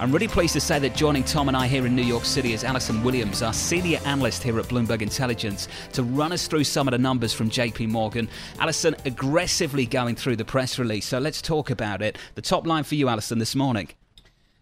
I'm 0.00 0.10
really 0.10 0.28
pleased 0.28 0.54
to 0.54 0.62
say 0.62 0.78
that 0.78 0.96
joining 0.96 1.24
Tom 1.24 1.48
and 1.48 1.56
I 1.56 1.66
here 1.66 1.84
in 1.84 1.94
New 1.94 2.00
York 2.00 2.24
City 2.24 2.54
is 2.54 2.64
Alison 2.64 3.04
Williams, 3.04 3.42
our 3.42 3.52
senior 3.52 4.00
analyst 4.06 4.42
here 4.42 4.58
at 4.58 4.64
Bloomberg 4.64 5.02
Intelligence, 5.02 5.68
to 5.92 6.02
run 6.02 6.32
us 6.32 6.48
through 6.48 6.64
some 6.64 6.88
of 6.88 6.92
the 6.92 6.98
numbers 6.98 7.34
from 7.34 7.50
JP 7.50 7.88
Morgan. 7.88 8.26
Alison, 8.58 8.96
aggressively 9.04 9.84
going 9.84 10.16
through 10.16 10.36
the 10.36 10.44
press 10.44 10.78
release, 10.78 11.04
so 11.04 11.18
let's 11.18 11.42
talk 11.42 11.68
about 11.68 12.00
it. 12.00 12.16
The 12.34 12.40
top 12.40 12.66
line 12.66 12.84
for 12.84 12.94
you, 12.94 13.10
Alison, 13.10 13.38
this 13.38 13.54
morning. 13.54 13.90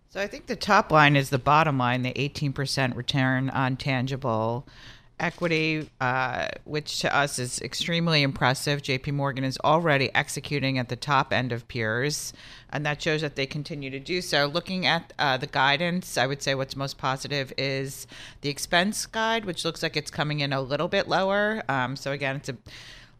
So 0.08 0.20
I 0.20 0.26
think 0.26 0.46
the 0.46 0.56
top 0.56 0.90
line 0.90 1.14
is 1.14 1.30
the 1.30 1.38
bottom 1.38 1.78
line, 1.78 2.02
the 2.02 2.14
18% 2.14 2.96
return 2.96 3.48
on 3.50 3.76
tangible 3.76 4.66
equity, 5.20 5.88
uh, 6.00 6.48
which 6.64 7.00
to 7.00 7.14
us 7.14 7.38
is 7.38 7.60
extremely 7.60 8.22
impressive. 8.22 8.82
JP 8.82 9.14
Morgan 9.14 9.44
is 9.44 9.58
already 9.64 10.14
executing 10.14 10.78
at 10.78 10.88
the 10.88 10.96
top 10.96 11.32
end 11.32 11.52
of 11.52 11.66
peers, 11.68 12.32
and 12.70 12.84
that 12.86 13.00
shows 13.02 13.20
that 13.20 13.36
they 13.36 13.46
continue 13.46 13.90
to 13.90 14.00
do 14.00 14.20
so. 14.20 14.46
Looking 14.46 14.86
at 14.86 15.12
uh, 15.18 15.36
the 15.36 15.46
guidance, 15.46 16.16
I 16.18 16.26
would 16.26 16.42
say 16.42 16.54
what's 16.54 16.76
most 16.76 16.98
positive 16.98 17.52
is 17.56 18.06
the 18.40 18.48
expense 18.48 19.06
guide, 19.06 19.44
which 19.44 19.64
looks 19.64 19.82
like 19.82 19.96
it's 19.96 20.10
coming 20.10 20.40
in 20.40 20.52
a 20.52 20.60
little 20.60 20.88
bit 20.88 21.08
lower. 21.08 21.62
Um, 21.68 21.96
so, 21.96 22.12
again, 22.12 22.36
it's 22.36 22.48
a 22.48 22.56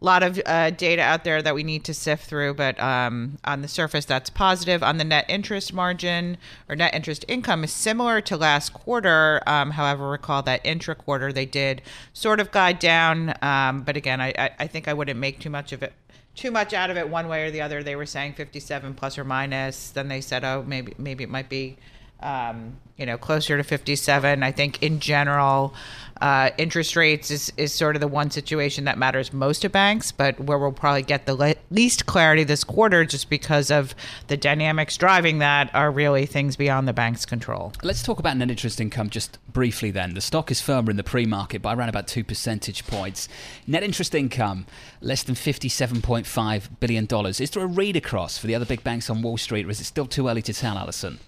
lot 0.05 0.23
of 0.23 0.41
uh, 0.47 0.71
data 0.71 1.03
out 1.03 1.25
there 1.25 1.43
that 1.43 1.55
we 1.55 1.63
need 1.63 1.85
to 1.85 1.95
sift 1.95 2.27
through, 2.27 2.55
but 2.55 2.79
um, 2.81 3.39
on 3.45 3.63
the 3.63 3.69
surface, 3.69 4.05
that's 4.05 4.31
positive. 4.31 4.83
On 4.83 4.99
the 4.99 5.05
net 5.05 5.25
interest 5.29 5.73
margin 5.73 6.39
or 6.69 6.77
net 6.77 6.95
interest 6.95 7.25
income 7.27 7.65
is 7.65 7.73
similar 7.73 8.21
to 8.21 8.37
last 8.37 8.73
quarter. 8.73 9.43
Um, 9.47 9.73
however, 9.73 10.09
recall 10.09 10.43
that 10.43 10.61
intra 10.65 10.95
quarter 10.95 11.33
they 11.33 11.47
did 11.47 11.83
sort 12.13 12.39
of 12.39 12.53
guide 12.53 12.79
down, 12.79 13.35
um, 13.43 13.83
but 13.83 13.97
again, 13.97 14.21
I, 14.21 14.51
I 14.59 14.67
think 14.67 14.87
I 14.87 14.95
wouldn't 14.95 15.19
make 15.19 15.41
too 15.41 15.51
much 15.51 15.73
of 15.73 15.83
it. 15.83 15.93
Too 16.37 16.53
much 16.53 16.73
out 16.73 16.91
of 16.91 16.97
it 16.97 17.09
one 17.09 17.27
way 17.27 17.45
or 17.45 17.51
the 17.51 17.61
other. 17.61 17.83
They 17.83 17.97
were 17.97 18.07
saying 18.07 18.35
57 18.35 18.95
plus 18.95 19.19
or 19.19 19.25
minus. 19.25 19.91
Then 19.91 20.07
they 20.07 20.21
said, 20.21 20.45
oh, 20.45 20.65
maybe 20.65 20.95
maybe 20.97 21.25
it 21.25 21.31
might 21.31 21.49
be 21.49 21.77
um, 22.21 22.77
you 22.97 23.07
know, 23.07 23.17
closer 23.17 23.57
to 23.57 23.63
57. 23.63 24.43
I 24.43 24.53
think 24.53 24.83
in 24.83 24.99
general, 24.99 25.73
uh, 26.21 26.51
interest 26.59 26.97
rates 26.97 27.31
is, 27.31 27.53
is 27.57 27.73
sort 27.73 27.95
of 27.95 28.01
the 28.01 28.09
one 28.09 28.31
situation 28.31 28.85
that 28.85 28.99
matters 28.99 29.33
most 29.33 29.61
to 29.61 29.69
banks, 29.69 30.11
but 30.11 30.39
where 30.41 30.59
we'll 30.59 30.73
probably 30.73 31.03
get 31.03 31.27
the 31.27 31.35
le- 31.35 31.55
least 31.71 32.07
clarity 32.07 32.43
this 32.43 32.65
quarter 32.65 33.05
just 33.05 33.31
because 33.31 33.71
of 33.71 33.95
the 34.27 34.37
dynamics 34.37 34.97
driving 34.97 35.39
that 35.39 35.73
are 35.75 35.93
really 35.93 36.27
things 36.27 36.57
beyond 36.57 36.89
the 36.89 36.93
bank's 36.93 37.25
control. 37.25 37.73
Let's 37.85 38.03
talk 38.03 38.19
about 38.19 38.37
net 38.37 38.51
interest 38.51 38.81
income 38.81 39.11
just 39.11 39.39
briefly 39.53 39.93
then. 39.93 40.15
The 40.15 40.21
stock 40.21 40.51
is 40.51 40.61
firmer 40.61 40.91
in 40.91 40.97
the 40.97 41.05
pre 41.05 41.25
market 41.25 41.63
by 41.63 41.75
around 41.75 41.89
about 41.89 42.09
two 42.09 42.25
percentage 42.25 42.85
points. 42.85 43.29
Net 43.67 43.85
interest 43.85 44.13
income, 44.13 44.67
less 45.01 45.23
than 45.23 45.37
$57.5 45.37 46.69
billion. 46.81 47.07
Is 47.27 47.51
there 47.51 47.63
a 47.63 47.67
read 47.67 47.95
across 47.95 48.39
for 48.39 48.49
the 48.49 48.57
other 48.57 48.67
big 48.67 48.83
banks 48.83 49.09
on 49.09 49.23
Wall 49.23 49.37
Street, 49.37 49.67
or 49.67 49.71
is 49.71 49.81
it 49.81 49.85
still 49.85 50.07
too 50.07 50.27
early 50.27 50.43
to 50.43 50.53
tell, 50.53 50.77
Alison? 50.77 51.21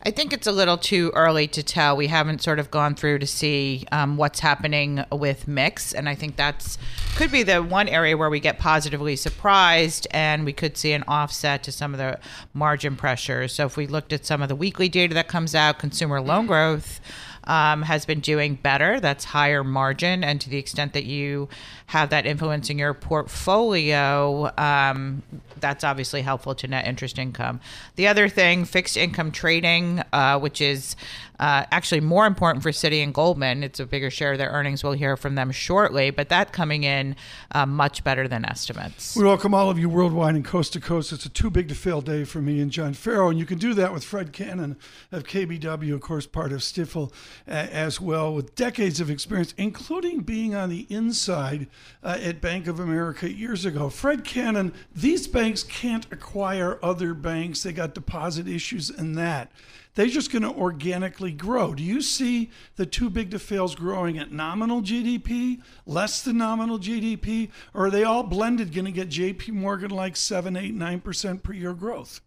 I 0.00 0.12
think 0.12 0.32
it's 0.32 0.46
a 0.46 0.52
little 0.52 0.78
too 0.78 1.10
early 1.14 1.48
to 1.48 1.62
tell. 1.62 1.96
We 1.96 2.06
haven't 2.06 2.40
sort 2.40 2.60
of 2.60 2.70
gone 2.70 2.94
through 2.94 3.18
to 3.18 3.26
see 3.26 3.84
um, 3.90 4.16
what's 4.16 4.38
happening 4.40 5.04
with 5.10 5.48
mix, 5.48 5.92
and 5.92 6.08
I 6.08 6.14
think 6.14 6.36
that's 6.36 6.78
could 7.16 7.32
be 7.32 7.42
the 7.42 7.62
one 7.62 7.88
area 7.88 8.16
where 8.16 8.30
we 8.30 8.38
get 8.38 8.60
positively 8.60 9.16
surprised, 9.16 10.06
and 10.12 10.44
we 10.44 10.52
could 10.52 10.76
see 10.76 10.92
an 10.92 11.02
offset 11.08 11.64
to 11.64 11.72
some 11.72 11.94
of 11.94 11.98
the 11.98 12.20
margin 12.54 12.94
pressures. 12.94 13.52
So 13.52 13.66
if 13.66 13.76
we 13.76 13.88
looked 13.88 14.12
at 14.12 14.24
some 14.24 14.40
of 14.40 14.48
the 14.48 14.54
weekly 14.54 14.88
data 14.88 15.14
that 15.14 15.26
comes 15.26 15.54
out, 15.54 15.80
consumer 15.80 16.20
loan 16.20 16.46
growth 16.46 17.00
um, 17.44 17.82
has 17.82 18.06
been 18.06 18.20
doing 18.20 18.54
better. 18.54 19.00
That's 19.00 19.24
higher 19.24 19.64
margin, 19.64 20.22
and 20.22 20.40
to 20.40 20.48
the 20.48 20.58
extent 20.58 20.92
that 20.92 21.04
you 21.06 21.48
have 21.88 22.10
that 22.10 22.26
influencing 22.26 22.78
your 22.78 22.92
portfolio, 22.92 24.52
um, 24.58 25.22
that's 25.58 25.84
obviously 25.84 26.20
helpful 26.20 26.54
to 26.54 26.68
net 26.68 26.86
interest 26.86 27.18
income. 27.18 27.60
The 27.96 28.06
other 28.08 28.28
thing, 28.28 28.66
fixed 28.66 28.98
income 28.98 29.32
trading, 29.32 30.02
uh, 30.12 30.38
which 30.38 30.60
is 30.60 30.96
uh, 31.40 31.64
actually 31.70 32.00
more 32.00 32.26
important 32.26 32.62
for 32.62 32.70
Citi 32.72 33.02
and 33.02 33.14
Goldman. 33.14 33.62
It's 33.62 33.80
a 33.80 33.86
bigger 33.86 34.10
share 34.10 34.32
of 34.32 34.38
their 34.38 34.50
earnings. 34.50 34.82
We'll 34.82 34.92
hear 34.92 35.16
from 35.16 35.34
them 35.34 35.50
shortly, 35.50 36.10
but 36.10 36.28
that 36.28 36.52
coming 36.52 36.84
in 36.84 37.16
uh, 37.52 37.64
much 37.64 38.02
better 38.02 38.26
than 38.26 38.44
estimates. 38.44 39.16
We 39.16 39.24
welcome 39.24 39.54
all 39.54 39.70
of 39.70 39.78
you 39.78 39.88
worldwide 39.88 40.34
and 40.34 40.44
coast 40.44 40.72
to 40.74 40.80
coast. 40.80 41.12
It's 41.12 41.24
a 41.24 41.30
too 41.30 41.50
big 41.50 41.68
to 41.68 41.74
fail 41.74 42.00
day 42.00 42.24
for 42.24 42.40
me 42.40 42.60
and 42.60 42.70
John 42.70 42.92
Ferro, 42.92 43.30
and 43.30 43.38
you 43.38 43.46
can 43.46 43.58
do 43.58 43.72
that 43.74 43.94
with 43.94 44.04
Fred 44.04 44.32
Cannon 44.32 44.76
of 45.12 45.24
KBW, 45.24 45.94
of 45.94 46.00
course, 46.00 46.26
part 46.26 46.52
of 46.52 46.60
Stifel 46.60 47.12
uh, 47.46 47.50
as 47.50 48.00
well, 48.00 48.34
with 48.34 48.54
decades 48.54 49.00
of 49.00 49.08
experience, 49.08 49.54
including 49.56 50.20
being 50.20 50.54
on 50.54 50.68
the 50.68 50.86
inside 50.90 51.68
uh, 52.02 52.18
at 52.20 52.40
Bank 52.40 52.66
of 52.66 52.80
America 52.80 53.30
years 53.30 53.64
ago. 53.64 53.88
Fred 53.88 54.24
Cannon, 54.24 54.72
these 54.94 55.26
banks 55.26 55.62
can't 55.62 56.06
acquire 56.12 56.78
other 56.82 57.14
banks. 57.14 57.62
They 57.62 57.72
got 57.72 57.94
deposit 57.94 58.46
issues 58.46 58.90
and 58.90 59.16
that 59.16 59.50
they're 59.98 60.06
just 60.06 60.30
going 60.30 60.42
to 60.42 60.52
organically 60.52 61.32
grow. 61.32 61.74
Do 61.74 61.82
you 61.82 62.02
see 62.02 62.50
the 62.76 62.86
too 62.86 63.10
big 63.10 63.32
to 63.32 63.38
fails 63.40 63.74
growing 63.74 64.16
at 64.16 64.30
nominal 64.30 64.80
GDP, 64.80 65.60
less 65.86 66.22
than 66.22 66.38
nominal 66.38 66.78
GDP, 66.78 67.50
or 67.74 67.86
are 67.86 67.90
they 67.90 68.04
all 68.04 68.22
blended 68.22 68.72
going 68.72 68.84
to 68.84 68.92
get 68.92 69.08
JP 69.08 69.54
Morgan 69.54 69.90
like 69.90 70.14
7, 70.14 70.56
8, 70.56 70.72
9% 70.72 71.42
per 71.42 71.52
year 71.52 71.74
growth? 71.74 72.20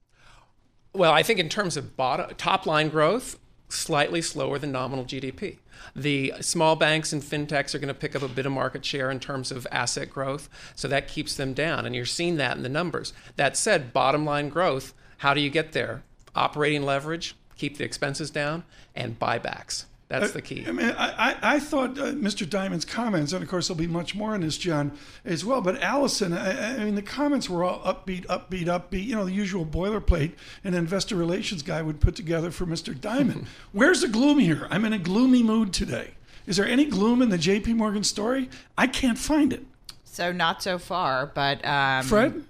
Well, 0.94 1.14
I 1.14 1.24
think 1.24 1.40
in 1.40 1.48
terms 1.48 1.78
of 1.78 1.96
bottom, 1.96 2.36
top 2.36 2.66
line 2.66 2.90
growth, 2.90 3.40
slightly 3.72 4.22
slower 4.22 4.60
than 4.60 4.72
nominal 4.72 5.06
GDP. 5.06 5.58
The 5.96 6.34
small 6.42 6.76
banks 6.76 7.12
and 7.12 7.22
fintechs 7.22 7.74
are 7.74 7.80
going 7.80 7.88
to 7.88 7.94
pick 7.94 8.16
up 8.16 8.22
a 8.22 8.28
bit 8.28 8.46
of 8.46 8.52
market 8.52 8.86
share 8.86 9.10
in 9.10 9.20
terms 9.20 9.52
of 9.52 9.68
asset 9.72 10.10
growth, 10.10 10.50
so 10.76 10.88
that 10.88 11.08
keeps 11.08 11.36
them 11.36 11.54
down. 11.54 11.86
And 11.86 11.96
you're 11.96 12.06
seeing 12.06 12.38
that 12.38 12.58
in 12.58 12.64
the 12.64 12.70
numbers. 12.70 13.14
That 13.36 13.58
said, 13.58 13.94
bottom 13.94 14.26
line 14.26 14.50
growth, 14.50 14.94
how 15.18 15.34
do 15.34 15.42
you 15.42 15.50
get 15.50 15.72
there? 15.72 16.04
Operating 16.36 16.84
leverage, 16.84 17.36
keep 17.58 17.78
the 17.78 17.84
expenses 17.84 18.30
down, 18.30 18.64
and 18.96 19.20
buybacks. 19.20 19.86
That's 20.20 20.34
the 20.34 20.42
key. 20.42 20.66
I 20.68 20.72
mean, 20.72 20.94
I, 20.98 21.38
I 21.42 21.60
thought 21.60 21.98
uh, 21.98 22.12
Mr. 22.12 22.46
Dimon's 22.46 22.84
comments, 22.84 23.32
and 23.32 23.42
of 23.42 23.50
course 23.50 23.68
there'll 23.68 23.80
be 23.80 23.88
much 23.88 24.14
more 24.14 24.36
in 24.36 24.42
this, 24.42 24.58
John, 24.58 24.92
as 25.24 25.46
well. 25.46 25.62
But 25.62 25.82
Allison, 25.82 26.34
I, 26.34 26.82
I, 26.82 26.84
mean, 26.84 26.96
the 26.96 27.02
comments 27.02 27.50
were 27.50 27.64
all 27.64 27.80
upbeat, 27.80 28.26
upbeat, 28.26 28.66
upbeat. 28.66 29.06
You 29.06 29.16
know, 29.16 29.26
the 29.26 29.32
usual 29.32 29.66
boilerplate 29.66 30.34
an 30.64 30.74
investor 30.74 31.16
relations 31.16 31.62
guy 31.62 31.82
would 31.82 32.02
put 32.02 32.16
together 32.16 32.52
for 32.52 32.66
Mr. 32.66 32.94
Dimon. 32.94 33.46
Where's 33.72 34.02
the 34.02 34.10
gloom 34.10 34.40
here? 34.40 34.68
I'm 34.70 34.84
in 34.84 34.94
a 34.94 35.00
gloomy 35.00 35.44
mood 35.44 35.72
today. 35.72 36.12
Is 36.46 36.58
there 36.58 36.68
any 36.68 36.86
gloom 36.86 37.22
in 37.22 37.30
the 37.30 37.38
J.P. 37.38 37.74
Morgan 37.74 38.04
story? 38.04 38.50
I 38.78 38.88
can't 38.88 39.18
find 39.18 39.54
it. 39.54 39.66
So 40.04 40.34
not 40.34 40.62
so 40.62 40.78
far, 40.78 41.28
but 41.28 41.64
um... 41.66 42.04
Fred, 42.04 42.44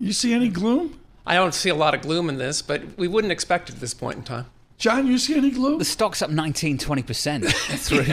you 0.00 0.12
see 0.12 0.32
any 0.32 0.48
gloom? 0.48 0.98
I 1.24 1.34
don't 1.34 1.54
see 1.54 1.68
a 1.68 1.74
lot 1.74 1.94
of 1.94 2.00
gloom 2.00 2.28
in 2.28 2.38
this, 2.38 2.62
but 2.62 2.82
we 2.96 3.06
wouldn't 3.06 3.32
expect 3.32 3.68
it 3.68 3.76
at 3.76 3.80
this 3.80 3.94
point 3.94 4.18
in 4.18 4.24
time. 4.24 4.46
John, 4.78 5.06
you 5.06 5.18
see 5.18 5.36
any 5.36 5.50
gloom? 5.50 5.78
The 5.78 5.84
stock's 5.84 6.20
up 6.20 6.30
19, 6.30 6.78
20% 6.78 7.50
through, 7.78 8.04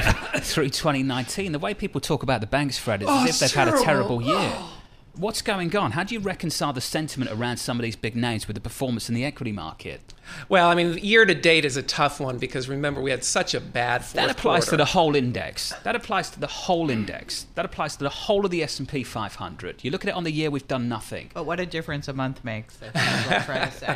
through 0.41 0.69
2019. 0.69 1.51
The 1.51 1.59
way 1.59 1.73
people 1.73 1.99
talk 1.99 2.23
about 2.23 2.41
the 2.41 2.47
banks, 2.47 2.77
Fred, 2.77 3.01
is 3.01 3.09
oh, 3.09 3.23
as 3.23 3.29
if 3.29 3.39
they've 3.39 3.51
terrible. 3.51 3.77
had 3.77 3.81
a 3.81 3.85
terrible 3.85 4.21
year. 4.21 4.53
Oh. 4.65 4.72
What's 5.15 5.43
going 5.43 5.75
on? 5.75 5.91
How 5.91 6.03
do 6.03 6.15
you 6.15 6.19
reconcile 6.19 6.73
the 6.73 6.81
sentiment 6.81 7.29
around 7.29 7.57
some 7.57 7.77
of 7.77 7.83
these 7.83 7.95
big 7.95 8.15
names 8.15 8.47
with 8.47 8.55
the 8.55 8.61
performance 8.61 9.09
in 9.09 9.15
the 9.15 9.23
equity 9.23 9.51
market? 9.51 10.11
Well, 10.49 10.67
I 10.67 10.73
mean, 10.73 10.97
year 10.97 11.23
to 11.23 11.35
date 11.35 11.65
is 11.65 11.77
a 11.77 11.83
tough 11.83 12.19
one 12.19 12.39
because 12.39 12.67
remember 12.67 12.99
we 12.99 13.11
had 13.11 13.23
such 13.23 13.53
a 13.53 13.61
bad 13.61 14.03
fourth 14.03 14.13
That 14.13 14.31
applies 14.31 14.63
quarter. 14.63 14.71
to 14.71 14.77
the 14.77 14.85
whole 14.85 15.15
index. 15.15 15.71
That 15.83 15.95
applies 15.95 16.31
to 16.31 16.39
the 16.39 16.47
whole 16.47 16.89
index. 16.89 17.45
That 17.53 17.63
applies 17.63 17.95
to 17.97 18.03
the 18.03 18.09
whole 18.09 18.43
of 18.43 18.49
the 18.49 18.63
S&P 18.63 19.03
500. 19.03 19.83
You 19.83 19.91
look 19.91 20.03
at 20.03 20.09
it 20.09 20.15
on 20.15 20.23
the 20.23 20.31
year, 20.31 20.49
we've 20.49 20.67
done 20.67 20.89
nothing. 20.89 21.29
But 21.31 21.45
what 21.45 21.59
a 21.59 21.67
difference 21.67 22.07
a 22.07 22.13
month 22.13 22.43
makes. 22.43 22.79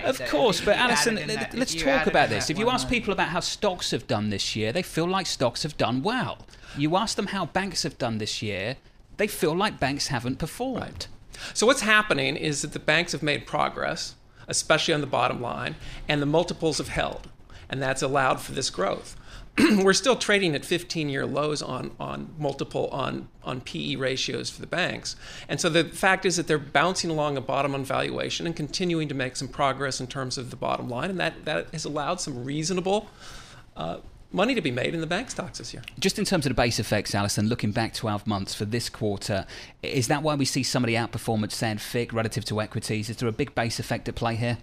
of 0.05 0.23
course, 0.29 0.61
but 0.61 0.77
Alison, 0.77 1.15
let's 1.53 1.73
talk 1.73 2.05
about 2.05 2.29
this. 2.29 2.51
If 2.51 2.59
you 2.59 2.69
ask 2.69 2.83
month. 2.83 2.93
people 2.93 3.11
about 3.11 3.29
how 3.29 3.39
stocks 3.39 3.89
have 3.89 4.05
done 4.05 4.29
this 4.29 4.55
year, 4.55 4.71
they 4.71 4.83
feel 4.83 5.07
like 5.07 5.25
stocks 5.25 5.63
have 5.63 5.77
done 5.77 6.03
well. 6.03 6.37
You 6.77 6.95
ask 6.95 7.15
them 7.15 7.27
how 7.27 7.47
banks 7.47 7.81
have 7.83 7.97
done 7.97 8.19
this 8.19 8.43
year, 8.43 8.77
they 9.17 9.27
feel 9.27 9.55
like 9.55 9.79
banks 9.79 10.07
haven't 10.07 10.37
performed. 10.37 10.81
Right. 10.81 11.07
So 11.53 11.67
what's 11.67 11.81
happening 11.81 12.35
is 12.35 12.61
that 12.61 12.73
the 12.73 12.79
banks 12.79 13.11
have 13.11 13.23
made 13.23 13.45
progress, 13.45 14.15
especially 14.47 14.93
on 14.93 15.01
the 15.01 15.07
bottom 15.07 15.41
line, 15.41 15.75
and 16.07 16.21
the 16.21 16.25
multiples 16.25 16.77
have 16.77 16.89
held, 16.89 17.29
and 17.69 17.81
that's 17.81 18.01
allowed 18.01 18.39
for 18.39 18.53
this 18.53 18.69
growth. 18.69 19.15
We're 19.59 19.93
still 19.93 20.15
trading 20.15 20.53
at 20.53 20.61
15-year 20.61 21.25
lows 21.25 21.63
on 21.63 21.91
on 21.99 22.33
multiple 22.37 22.87
on 22.91 23.27
on 23.43 23.61
PE 23.61 23.95
ratios 23.95 24.49
for 24.51 24.61
the 24.61 24.67
banks, 24.67 25.15
and 25.49 25.59
so 25.59 25.69
the 25.69 25.85
fact 25.85 26.25
is 26.25 26.35
that 26.37 26.47
they're 26.47 26.59
bouncing 26.59 27.09
along 27.09 27.37
a 27.37 27.41
bottom 27.41 27.73
on 27.73 27.83
valuation 27.83 28.45
and 28.45 28.55
continuing 28.55 29.07
to 29.07 29.15
make 29.15 29.35
some 29.35 29.47
progress 29.47 29.99
in 29.99 30.07
terms 30.07 30.37
of 30.37 30.51
the 30.51 30.55
bottom 30.55 30.89
line, 30.89 31.09
and 31.09 31.19
that 31.19 31.45
that 31.45 31.71
has 31.71 31.85
allowed 31.85 32.21
some 32.21 32.43
reasonable. 32.43 33.09
Uh, 33.75 33.97
money 34.31 34.55
to 34.55 34.61
be 34.61 34.71
made 34.71 34.93
in 34.93 35.01
the 35.01 35.07
bank 35.07 35.29
stocks 35.29 35.59
this 35.59 35.73
year. 35.73 35.83
Just 35.99 36.19
in 36.19 36.25
terms 36.25 36.45
of 36.45 36.51
the 36.51 36.55
base 36.55 36.79
effects, 36.79 37.15
Alison, 37.15 37.47
looking 37.47 37.71
back 37.71 37.93
12 37.93 38.27
months 38.27 38.53
for 38.53 38.65
this 38.65 38.89
quarter, 38.89 39.45
is 39.81 40.07
that 40.07 40.23
why 40.23 40.35
we 40.35 40.45
see 40.45 40.63
some 40.63 40.83
of 40.83 40.87
the 40.87 40.95
outperformance, 40.95 41.53
say, 41.53 41.75
FIG 41.75 42.13
relative 42.13 42.45
to 42.45 42.61
equities? 42.61 43.09
Is 43.09 43.17
there 43.17 43.29
a 43.29 43.33
big 43.33 43.55
base 43.55 43.79
effect 43.79 44.07
at 44.07 44.15
play 44.15 44.35
here? 44.35 44.57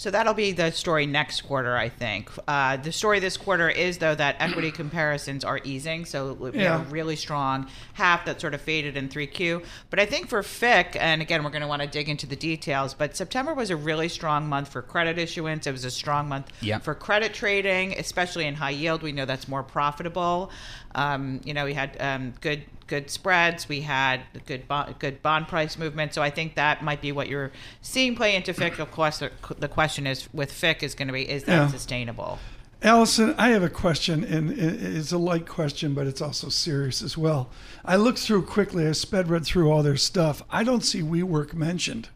So 0.00 0.12
that'll 0.12 0.32
be 0.32 0.52
the 0.52 0.70
story 0.70 1.06
next 1.06 1.40
quarter, 1.40 1.76
I 1.76 1.88
think. 1.88 2.30
Uh, 2.46 2.76
the 2.76 2.92
story 2.92 3.18
this 3.18 3.36
quarter 3.36 3.68
is, 3.68 3.98
though, 3.98 4.14
that 4.14 4.36
equity 4.38 4.70
comparisons 4.70 5.42
are 5.42 5.58
easing. 5.64 6.04
So 6.04 6.34
we 6.34 6.52
Yeah. 6.52 6.78
have 6.78 6.86
a 6.86 6.90
really 6.94 7.16
strong 7.16 7.66
half 7.94 8.24
that 8.26 8.40
sort 8.40 8.54
of 8.54 8.60
faded 8.60 8.96
in 8.96 9.08
3Q. 9.08 9.64
But 9.90 9.98
I 9.98 10.06
think 10.06 10.28
for 10.28 10.40
FICC, 10.42 10.94
and 11.00 11.20
again, 11.20 11.42
we're 11.42 11.50
going 11.50 11.62
to 11.62 11.66
want 11.68 11.82
to 11.82 11.88
dig 11.88 12.08
into 12.08 12.26
the 12.28 12.36
details, 12.36 12.94
but 12.94 13.16
September 13.16 13.54
was 13.54 13.70
a 13.70 13.76
really 13.76 14.08
strong 14.08 14.48
month 14.48 14.68
for 14.68 14.82
credit 14.82 15.18
issuance. 15.18 15.66
It 15.66 15.72
was 15.72 15.84
a 15.84 15.90
strong 15.90 16.28
month 16.28 16.46
Yeah. 16.60 16.78
for 16.78 16.94
credit 16.94 17.34
trading, 17.34 17.94
especially 17.98 18.46
in 18.46 18.54
high 18.54 18.70
yield. 18.70 19.02
We 19.02 19.10
know 19.10 19.24
that's 19.24 19.48
more 19.48 19.64
profitable. 19.64 20.52
Um, 20.94 21.40
you 21.44 21.54
know, 21.54 21.64
we 21.64 21.74
had 21.74 21.96
um, 22.00 22.34
good 22.40 22.62
good 22.86 23.10
spreads. 23.10 23.68
We 23.68 23.82
had 23.82 24.22
good 24.46 24.66
bond, 24.66 24.98
good 24.98 25.22
bond 25.22 25.46
price 25.46 25.76
movement. 25.78 26.14
So 26.14 26.22
I 26.22 26.30
think 26.30 26.54
that 26.56 26.82
might 26.82 27.00
be 27.02 27.12
what 27.12 27.28
you're 27.28 27.52
seeing 27.82 28.16
play 28.16 28.34
into 28.34 28.52
FICC. 28.52 28.78
Of 28.78 28.90
course, 28.90 29.18
the, 29.18 29.30
the 29.58 29.68
question 29.68 30.06
is 30.06 30.32
with 30.32 30.50
FICC 30.50 30.82
is 30.82 30.94
going 30.94 31.08
to 31.08 31.12
be 31.14 31.28
is 31.28 31.44
that 31.44 31.52
Yeah. 31.52 31.68
sustainable? 31.68 32.38
Allison, 32.80 33.34
I 33.36 33.48
have 33.48 33.64
a 33.64 33.68
question, 33.68 34.22
and 34.22 34.52
it's 34.52 35.10
a 35.10 35.18
light 35.18 35.48
question, 35.48 35.94
but 35.94 36.06
it's 36.06 36.22
also 36.22 36.48
serious 36.48 37.02
as 37.02 37.18
well. 37.18 37.50
I 37.84 37.96
looked 37.96 38.20
through 38.20 38.42
quickly, 38.42 38.86
I 38.86 38.92
sped 38.92 39.28
read 39.28 39.44
through 39.44 39.68
all 39.68 39.82
their 39.82 39.96
stuff. 39.96 40.42
I 40.48 40.62
don't 40.62 40.84
see 40.84 41.02
WeWork 41.02 41.54
mentioned. 41.54 42.08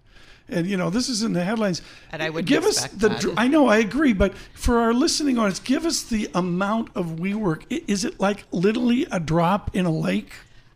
And 0.52 0.66
you 0.66 0.76
know, 0.76 0.90
this 0.90 1.08
is 1.08 1.22
in 1.22 1.32
the 1.32 1.42
headlines. 1.44 1.82
And 2.10 2.22
I 2.22 2.30
wouldn't 2.30 2.48
give 2.48 2.64
us 2.64 2.86
the. 2.88 3.08
that. 3.08 3.34
I 3.36 3.48
know, 3.48 3.68
I 3.68 3.78
agree, 3.78 4.12
but 4.12 4.34
for 4.54 4.78
our 4.78 4.92
listening 4.92 5.38
audience, 5.38 5.60
give 5.60 5.84
us 5.84 6.02
the 6.02 6.30
amount 6.34 6.90
of 6.94 7.16
WeWork. 7.16 7.64
Is 7.68 8.04
it 8.04 8.20
like 8.20 8.44
literally 8.52 9.06
a 9.10 9.18
drop 9.18 9.74
in 9.74 9.86
a 9.86 9.92
lake? 9.92 10.32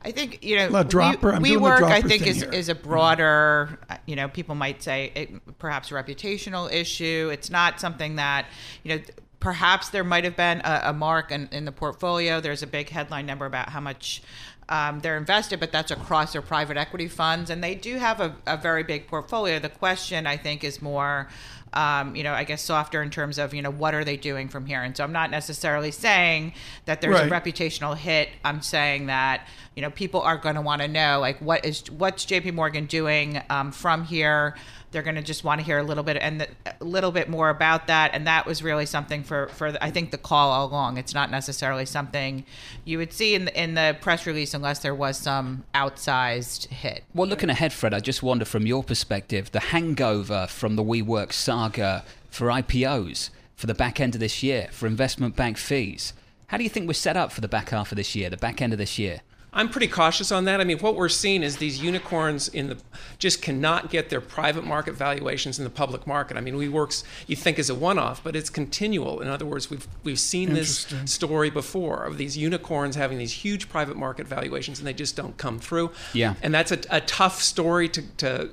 I 0.07 0.13
think 0.13 0.45
you 0.45 0.57
know 0.57 0.77
A 0.77 0.85
dropper? 0.85 1.33
I'm 1.33 1.43
we, 1.43 1.51
doing 1.51 1.63
the 1.63 1.69
work. 1.69 1.83
I 1.83 2.01
think 2.01 2.27
is 2.27 2.43
here. 2.43 2.53
is 2.53 2.69
a 2.69 2.77
broader. 2.77 3.77
You 4.07 4.15
know, 4.15 4.29
people 4.29 4.55
might 4.55 4.81
say 4.81 5.11
it, 5.17 5.59
perhaps 5.59 5.91
a 5.91 5.95
reputational 5.95 6.73
issue. 6.73 7.29
It's 7.33 7.51
not 7.51 7.81
something 7.81 8.17
that 8.17 8.47
you 8.85 8.97
know. 8.97 9.03
Perhaps 9.39 9.91
there 9.91 10.03
might 10.03 10.25
have 10.25 10.35
been 10.35 10.61
a, 10.65 10.81
a 10.85 10.93
mark 10.93 11.31
in, 11.31 11.49
in 11.53 11.67
the 11.67 11.73
portfolio. 11.73 12.41
There's 12.41 12.63
a 12.63 12.67
big 12.67 12.89
headline 12.89 13.27
number 13.27 13.47
about 13.47 13.69
how 13.69 13.81
much 13.81 14.23
um, 14.69 15.01
they're 15.01 15.17
invested, 15.17 15.61
but 15.61 15.71
that's 15.73 15.91
across 15.91 16.33
their 16.33 16.43
private 16.43 16.77
equity 16.77 17.09
funds, 17.09 17.51
and 17.51 17.63
they 17.63 17.75
do 17.75 17.97
have 17.97 18.21
a, 18.21 18.37
a 18.47 18.57
very 18.57 18.83
big 18.83 19.07
portfolio. 19.07 19.59
The 19.59 19.69
question, 19.69 20.27
I 20.27 20.37
think, 20.37 20.65
is 20.65 20.83
more 20.83 21.29
um, 21.77 22.17
you 22.17 22.23
know, 22.23 22.33
I 22.33 22.45
guess 22.45 22.63
softer 22.63 23.03
in 23.03 23.11
terms 23.11 23.39
of, 23.39 23.53
you 23.53 23.61
know, 23.61 23.71
what 23.71 23.95
are 23.95 24.03
they 24.03 24.17
doing 24.17 24.49
from 24.49 24.65
here? 24.65 24.83
And 24.83 24.97
so 24.97 25.05
I'm 25.05 25.13
not 25.13 25.31
necessarily 25.31 25.91
saying 25.91 26.55
that 26.87 27.03
there's 27.03 27.15
Right. 27.21 27.31
a 27.31 27.31
reputational 27.31 27.95
hit. 27.95 28.31
I'm 28.45 28.63
saying 28.63 29.07
that, 29.07 29.47
you 29.75 29.83
know, 29.83 29.91
people 29.91 30.23
are 30.23 30.39
going 30.39 30.55
to 30.55 30.63
want 30.63 30.81
to 30.81 30.89
know, 30.89 31.21
like, 31.21 31.39
what 31.41 31.67
is, 31.67 31.91
what's 31.91 32.25
JP 32.25 32.55
Morgan 32.55 32.87
doing 32.87 33.43
um, 33.51 33.73
from 33.73 34.05
here? 34.05 34.57
They're 34.97 35.03
going 35.03 35.17
to 35.17 35.23
just 35.23 35.45
want 35.45 35.61
to 35.61 35.65
hear 35.67 35.77
a 35.77 35.83
little 35.83 36.03
bit 36.03 36.17
and 36.17 36.49
a 36.65 36.83
little 36.83 37.13
bit 37.13 37.29
more 37.29 37.51
about 37.51 37.87
that. 37.89 38.13
And 38.15 38.27
that 38.27 38.47
was 38.47 38.63
really 38.63 38.87
something 38.87 39.23
for, 39.23 39.49
for 39.49 39.77
I 39.83 39.91
think 39.91 40.11
the 40.11 40.17
call 40.17 40.51
all 40.53 40.71
along. 40.71 40.97
It's 40.97 41.13
not 41.13 41.31
necessarily 41.31 41.85
something 41.85 42.47
you 42.87 42.97
would 42.97 43.13
see 43.13 43.35
in 43.35 43.45
the, 43.45 43.63
in 43.63 43.75
the 43.75 43.95
press 44.01 44.27
release 44.27 44.55
unless 44.55 44.79
there 44.79 44.95
was 44.95 45.19
some 45.19 45.65
outsized 45.75 46.69
hit. 46.69 47.05
Well, 47.13 47.29
looking 47.29 47.51
ahead, 47.51 47.75
Fred, 47.75 47.93
I 47.93 48.01
just 48.01 48.23
wonder 48.23 48.47
from 48.47 48.65
your 48.65 48.83
perspective, 48.83 49.53
the 49.53 49.61
hangover 49.61 50.47
from 50.47 50.77
the 50.77 50.83
WeWork 50.83 51.35
saga 51.35 52.03
for 52.31 52.47
IPOs 52.47 53.29
for 53.55 53.67
the 53.67 53.75
back 53.75 54.01
end 54.01 54.15
of 54.15 54.21
this 54.21 54.43
year, 54.43 54.69
for 54.73 54.87
investment 54.87 55.37
bank 55.37 55.59
fees. 55.59 56.15
How 56.47 56.57
do 56.57 56.65
you 56.65 56.71
think 56.71 56.87
we're 56.87 56.95
set 56.95 57.19
up 57.19 57.33
for 57.33 57.43
the 57.43 57.49
back 57.49 57.69
half 57.69 57.93
of 57.93 57.97
this 57.97 58.15
year, 58.15 58.31
the 58.31 58.39
back 58.39 58.63
end 58.63 58.73
of 58.73 58.79
this 58.79 58.99
year? 58.99 59.21
I'm 59.57 59.71
pretty 59.71 59.89
cautious 59.89 60.31
on 60.31 60.45
that. 60.45 60.61
I 60.61 60.65
mean, 60.65 60.79
what 60.79 60.95
we're 60.95 61.09
seeing 61.09 61.43
is 61.43 61.57
these 61.57 61.83
unicorns 61.83 62.47
in 62.49 62.69
the 62.69 62.77
just 63.19 63.41
cannot 63.41 63.91
get 63.91 64.11
their 64.11 64.21
private 64.21 64.65
market 64.65 64.95
valuations 64.95 65.59
in 65.59 65.65
the 65.65 65.71
public 65.71 66.07
market. 66.07 66.37
I 66.37 66.41
mean, 66.43 66.57
we 66.57 66.69
WeWorks 66.69 67.05
you 67.27 67.37
think 67.37 67.59
is 67.59 67.71
a 67.71 67.75
one-off, 67.75 68.23
but 68.23 68.37
it's 68.37 68.51
continual. 68.51 69.21
In 69.23 69.29
other 69.29 69.47
words, 69.47 69.71
we've 69.71 69.89
we've 70.05 70.21
seen 70.21 70.53
this 70.53 70.87
story 71.07 71.49
before 71.49 72.05
of 72.05 72.19
these 72.19 72.37
unicorns 72.37 72.97
having 72.97 73.17
these 73.17 73.33
huge 73.33 73.69
private 73.71 73.97
market 73.97 74.27
valuations 74.27 74.79
and 74.79 74.87
they 74.87 74.93
just 74.93 75.17
don't 75.17 75.37
come 75.39 75.59
through. 75.59 75.91
Yeah. 76.13 76.35
And 76.43 76.55
that's 76.55 76.71
a, 76.71 76.79
a 76.91 77.01
tough 77.01 77.41
story 77.41 77.89
to, 77.89 78.03
to 78.19 78.51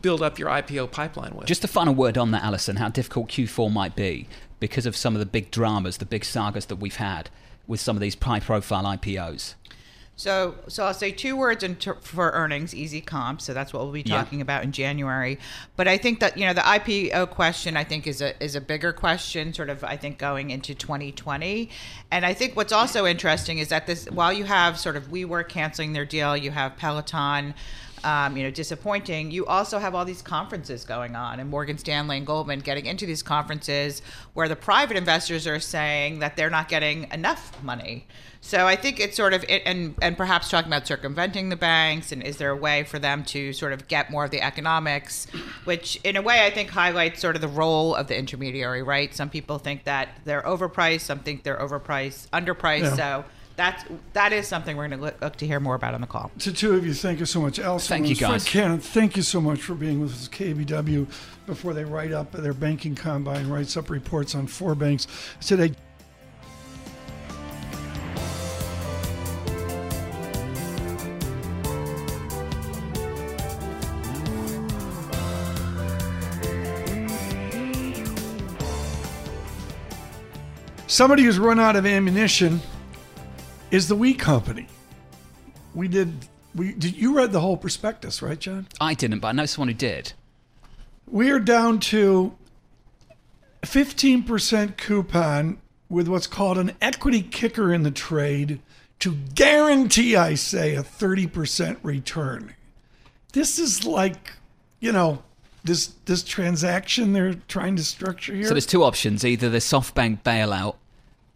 build 0.00 0.22
up 0.22 0.38
your 0.38 0.48
IPO 0.48 0.92
pipeline 0.92 1.34
with. 1.34 1.46
Just 1.46 1.64
a 1.64 1.68
final 1.68 1.94
word 1.94 2.16
on 2.16 2.30
that, 2.30 2.44
Alison, 2.44 2.76
how 2.76 2.88
difficult 2.88 3.28
Q4 3.28 3.72
might 3.72 3.96
be 3.96 4.28
because 4.60 4.86
of 4.86 4.94
some 4.96 5.14
of 5.14 5.18
the 5.18 5.26
big 5.26 5.50
dramas, 5.50 5.98
the 5.98 6.06
big 6.06 6.24
sagas 6.24 6.66
that 6.66 6.76
we've 6.76 6.96
had 6.96 7.28
with 7.66 7.80
some 7.80 7.96
of 7.96 8.00
these 8.00 8.16
high 8.20 8.40
profile 8.40 8.84
IPOs. 8.84 9.54
So, 10.16 10.54
so 10.68 10.84
I'll 10.84 10.94
say 10.94 11.10
two 11.10 11.36
words 11.36 11.64
in 11.64 11.74
ter- 11.76 11.96
for 11.96 12.30
earnings, 12.30 12.72
easy 12.74 13.00
comp. 13.00 13.40
So 13.40 13.52
that's 13.52 13.72
what 13.72 13.82
we'll 13.82 13.92
be 13.92 14.02
Yeah. 14.02 14.16
talking 14.16 14.40
about 14.40 14.62
in 14.62 14.70
January. 14.70 15.38
But 15.76 15.88
I 15.88 15.98
think 15.98 16.20
that 16.20 16.38
you 16.38 16.46
know 16.46 16.52
the 16.52 16.60
IPO 16.60 17.26
question, 17.30 17.76
I 17.76 17.82
think 17.82 18.06
is 18.06 18.20
a 18.20 18.40
is 18.42 18.54
a 18.54 18.60
bigger 18.60 18.92
question, 18.92 19.52
sort 19.52 19.70
of 19.70 19.82
I 19.82 19.96
think 19.96 20.18
going 20.18 20.50
into 20.50 20.72
2020. 20.74 21.68
And 22.12 22.24
I 22.24 22.32
think 22.32 22.54
what's 22.54 22.72
also 22.72 23.06
interesting 23.06 23.58
is 23.58 23.68
that 23.70 23.86
this, 23.86 24.06
while 24.06 24.32
you 24.32 24.44
have 24.44 24.78
sort 24.78 24.94
of 24.96 25.08
WeWork 25.10 25.48
canceling 25.48 25.94
their 25.94 26.04
deal, 26.04 26.36
you 26.36 26.52
have 26.52 26.76
Peloton. 26.76 27.54
Um, 28.04 28.36
you 28.36 28.42
know, 28.42 28.50
disappointing. 28.50 29.30
You 29.30 29.46
also 29.46 29.78
have 29.78 29.94
all 29.94 30.04
these 30.04 30.20
conferences 30.20 30.84
going 30.84 31.16
on, 31.16 31.40
and 31.40 31.48
Morgan 31.48 31.78
Stanley 31.78 32.18
and 32.18 32.26
Goldman 32.26 32.60
getting 32.60 32.84
into 32.84 33.06
these 33.06 33.22
conferences 33.22 34.02
where 34.34 34.46
the 34.46 34.56
private 34.56 34.98
investors 34.98 35.46
are 35.46 35.58
saying 35.58 36.18
that 36.18 36.36
they're 36.36 36.50
not 36.50 36.68
getting 36.68 37.10
enough 37.12 37.62
money. 37.62 38.06
So 38.42 38.66
I 38.66 38.76
think 38.76 39.00
it's 39.00 39.16
sort 39.16 39.32
of 39.32 39.42
it, 39.48 39.62
and 39.64 39.94
and 40.02 40.18
perhaps 40.18 40.50
talking 40.50 40.70
about 40.70 40.86
circumventing 40.86 41.48
the 41.48 41.56
banks 41.56 42.12
and 42.12 42.22
is 42.22 42.36
there 42.36 42.50
a 42.50 42.56
way 42.56 42.84
for 42.84 42.98
them 42.98 43.24
to 43.24 43.54
sort 43.54 43.72
of 43.72 43.88
get 43.88 44.10
more 44.10 44.26
of 44.26 44.30
the 44.30 44.42
economics, 44.42 45.26
which 45.64 45.96
in 46.04 46.16
a 46.16 46.22
way 46.22 46.44
I 46.44 46.50
think 46.50 46.68
highlights 46.68 47.22
sort 47.22 47.36
of 47.36 47.40
the 47.40 47.48
role 47.48 47.94
of 47.94 48.06
the 48.08 48.18
intermediary, 48.18 48.82
right? 48.82 49.14
Some 49.14 49.30
people 49.30 49.58
think 49.58 49.84
that 49.84 50.20
they're 50.26 50.42
overpriced, 50.42 51.00
some 51.00 51.20
think 51.20 51.42
they're 51.42 51.56
overpriced, 51.56 52.28
underpriced. 52.28 52.98
Yeah. 52.98 53.22
So 53.22 53.24
that's 53.56 53.84
that 54.14 54.32
is 54.32 54.48
something 54.48 54.76
we're 54.76 54.88
going 54.88 54.98
to 54.98 55.04
look, 55.04 55.20
look 55.20 55.36
to 55.36 55.46
hear 55.46 55.60
more 55.60 55.74
about 55.74 55.94
on 55.94 56.00
the 56.00 56.06
call. 56.06 56.30
To 56.40 56.52
two 56.52 56.74
of 56.74 56.86
you, 56.86 56.94
thank 56.94 57.20
you 57.20 57.26
so 57.26 57.40
much. 57.40 57.58
Allison 57.58 57.88
Thank 57.98 58.08
you, 58.08 58.16
guys. 58.16 58.44
Cannon, 58.44 58.78
thank 58.78 59.16
you 59.16 59.22
so 59.22 59.40
much 59.40 59.60
for 59.62 59.74
being 59.74 60.00
with 60.00 60.12
us. 60.12 60.28
KBW 60.28 61.06
before 61.46 61.74
they 61.74 61.84
write 61.84 62.12
up 62.12 62.32
their 62.32 62.54
banking 62.54 62.94
combine 62.94 63.48
writes 63.48 63.76
up 63.76 63.90
reports 63.90 64.34
on 64.34 64.46
four 64.46 64.74
banks 64.74 65.06
today. 65.40 65.72
Somebody 80.86 81.24
who's 81.24 81.40
run 81.40 81.58
out 81.58 81.74
of 81.74 81.86
ammunition 81.86 82.60
is 83.74 83.88
the 83.88 83.96
We 83.96 84.14
Company. 84.14 84.68
We 85.74 85.88
did. 85.88 86.12
We 86.54 86.72
did. 86.72 86.96
You 86.96 87.16
read 87.16 87.32
the 87.32 87.40
whole 87.40 87.56
prospectus, 87.56 88.22
right, 88.22 88.38
John? 88.38 88.68
I 88.80 88.94
didn't, 88.94 89.18
but 89.18 89.28
I 89.28 89.32
know 89.32 89.46
someone 89.46 89.68
who 89.68 89.74
did. 89.74 90.12
We 91.10 91.30
are 91.30 91.40
down 91.40 91.80
to 91.80 92.36
15% 93.62 94.76
coupon 94.76 95.58
with 95.88 96.06
what's 96.06 96.28
called 96.28 96.56
an 96.58 96.72
equity 96.80 97.20
kicker 97.20 97.74
in 97.74 97.82
the 97.82 97.90
trade 97.90 98.60
to 99.00 99.16
guarantee, 99.34 100.14
I 100.16 100.34
say, 100.34 100.76
a 100.76 100.82
30% 100.82 101.78
return. 101.82 102.54
This 103.32 103.58
is 103.58 103.84
like, 103.84 104.34
you 104.78 104.92
know, 104.92 105.24
this 105.64 105.94
this 106.04 106.22
transaction 106.22 107.12
they're 107.12 107.34
trying 107.48 107.74
to 107.76 107.84
structure 107.84 108.34
here. 108.34 108.44
So 108.44 108.54
there's 108.54 108.66
two 108.66 108.84
options 108.84 109.24
either 109.24 109.48
the 109.48 109.58
SoftBank 109.58 110.22
bailout 110.22 110.76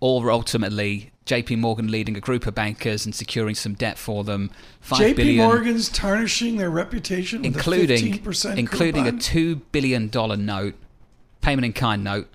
or 0.00 0.30
ultimately 0.30 1.10
JP 1.26 1.58
Morgan 1.58 1.90
leading 1.90 2.16
a 2.16 2.20
group 2.20 2.46
of 2.46 2.54
bankers 2.54 3.04
and 3.04 3.14
securing 3.14 3.54
some 3.54 3.74
debt 3.74 3.98
for 3.98 4.24
them. 4.24 4.50
JP 4.82 5.16
billion, 5.16 5.46
Morgan's 5.46 5.88
tarnishing 5.90 6.56
their 6.56 6.70
reputation 6.70 7.44
including 7.44 8.14
a 8.14 8.18
15% 8.18 8.56
including 8.56 9.04
coupon. 9.04 9.18
a 9.18 9.20
two 9.20 9.56
billion 9.56 10.08
dollar 10.08 10.36
note, 10.36 10.74
payment 11.42 11.66
in 11.66 11.72
kind 11.74 12.02
note, 12.02 12.28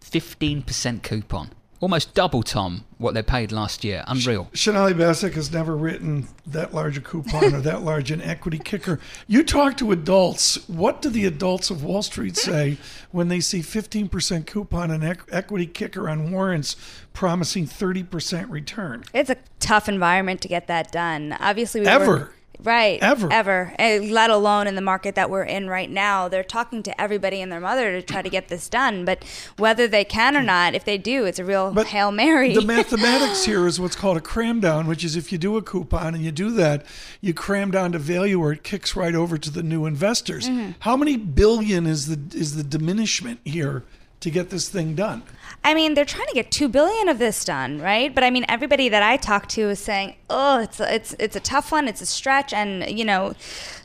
fifteen 0.00 0.62
percent 0.62 1.02
coupon, 1.02 1.50
almost 1.80 2.14
double 2.14 2.42
Tom 2.42 2.84
what 2.98 3.14
they 3.14 3.22
paid 3.22 3.50
last 3.50 3.82
year. 3.84 4.04
Unreal. 4.06 4.50
Sonali 4.54 4.92
Basak 4.92 5.32
has 5.32 5.50
never 5.50 5.74
written 5.76 6.28
that 6.46 6.74
large 6.74 6.98
a 6.98 7.00
coupon 7.00 7.54
or 7.54 7.60
that 7.62 7.82
large 7.82 8.10
an 8.10 8.20
equity 8.20 8.58
kicker. 8.58 9.00
You 9.26 9.42
talk 9.42 9.76
to 9.78 9.90
adults. 9.92 10.68
What 10.68 11.00
do 11.00 11.08
the 11.08 11.24
adults 11.24 11.70
of 11.70 11.82
Wall 11.82 12.02
Street 12.02 12.36
say 12.36 12.76
when 13.10 13.28
they 13.28 13.40
see 13.40 13.60
15% 13.60 14.46
coupon 14.46 14.90
and 14.90 15.02
equ- 15.02 15.22
equity 15.32 15.66
kicker 15.66 16.08
on 16.08 16.30
warrants 16.30 16.76
promising 17.12 17.66
30% 17.66 18.50
return? 18.50 19.04
It's 19.14 19.30
a 19.30 19.36
tough 19.58 19.88
environment 19.88 20.40
to 20.42 20.48
get 20.48 20.66
that 20.66 20.92
done. 20.92 21.36
Obviously, 21.40 21.80
we 21.80 21.86
Ever. 21.86 22.06
Work, 22.06 22.36
Right. 22.62 23.02
Ever. 23.02 23.32
Ever. 23.32 23.74
Eh, 23.78 24.00
Let 24.02 24.30
alone 24.30 24.66
in 24.66 24.74
the 24.74 24.80
market 24.80 25.14
that 25.14 25.30
we're 25.30 25.44
in 25.44 25.68
right 25.68 25.90
now. 25.90 26.28
They're 26.28 26.44
talking 26.44 26.82
to 26.84 27.00
everybody 27.00 27.40
and 27.40 27.50
their 27.50 27.60
mother 27.60 27.92
to 27.92 28.02
try 28.02 28.22
to 28.22 28.30
get 28.30 28.48
this 28.48 28.68
done. 28.68 29.04
But 29.04 29.24
whether 29.56 29.88
they 29.88 30.04
can 30.04 30.36
or 30.36 30.42
not, 30.42 30.74
if 30.74 30.84
they 30.84 30.98
do, 30.98 31.24
it's 31.24 31.38
a 31.38 31.44
real 31.44 31.72
But 31.72 31.88
Hail 31.88 32.12
Mary. 32.12 32.54
The 32.54 32.62
mathematics 32.62 33.44
here 33.44 33.66
is 33.66 33.80
what's 33.80 33.96
called 33.96 34.16
a 34.16 34.20
cram 34.20 34.60
down, 34.60 34.86
which 34.86 35.04
is 35.04 35.16
if 35.16 35.32
you 35.32 35.38
do 35.38 35.56
a 35.56 35.62
coupon 35.62 36.14
and 36.14 36.24
you 36.24 36.32
do 36.32 36.50
that, 36.52 36.84
you 37.20 37.34
cram 37.34 37.70
down 37.70 37.92
to 37.92 37.98
value 37.98 38.40
where 38.40 38.52
it 38.52 38.62
kicks 38.62 38.96
right 38.96 39.14
over 39.14 39.38
to 39.38 39.50
the 39.50 39.62
new 39.62 39.86
investors. 39.86 40.48
Mm-hmm. 40.48 40.72
How 40.80 40.96
many 40.96 41.16
billion 41.16 41.86
is 41.86 42.06
the 42.06 42.38
is 42.38 42.56
the 42.56 42.64
diminishment 42.64 43.40
here 43.44 43.84
to 44.20 44.30
get 44.30 44.50
this 44.50 44.68
thing 44.68 44.94
done? 44.94 45.22
I 45.64 45.74
mean, 45.74 45.94
they're 45.94 46.04
trying 46.04 46.28
to 46.28 46.34
get 46.34 46.50
two 46.50 46.68
billion 46.68 47.08
of 47.08 47.18
this 47.18 47.44
done, 47.44 47.80
right? 47.80 48.14
But 48.14 48.24
I 48.24 48.30
mean, 48.30 48.44
everybody 48.48 48.88
that 48.88 49.02
I 49.02 49.16
talk 49.16 49.46
to 49.48 49.62
is 49.70 49.78
saying, 49.78 50.14
"Oh, 50.30 50.60
it's 50.60 50.80
a, 50.80 50.94
it's 50.94 51.14
it's 51.18 51.36
a 51.36 51.40
tough 51.40 51.70
one. 51.72 51.86
It's 51.88 52.00
a 52.00 52.06
stretch, 52.06 52.52
and 52.52 52.88
you 52.98 53.04
know, 53.04 53.34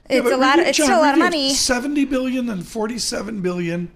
it's 0.10 0.24
but 0.24 0.34
a 0.34 0.38
lot. 0.38 0.58
review- 0.58 0.70
It's 0.70 0.78
John, 0.78 0.88
still 0.88 1.00
a 1.00 1.02
lot 1.02 1.14
of 1.14 1.20
money." 1.20 1.54
70 1.54 2.06
billion 2.06 2.50
and 2.50 2.66
47 2.66 3.42
billion. 3.42 3.92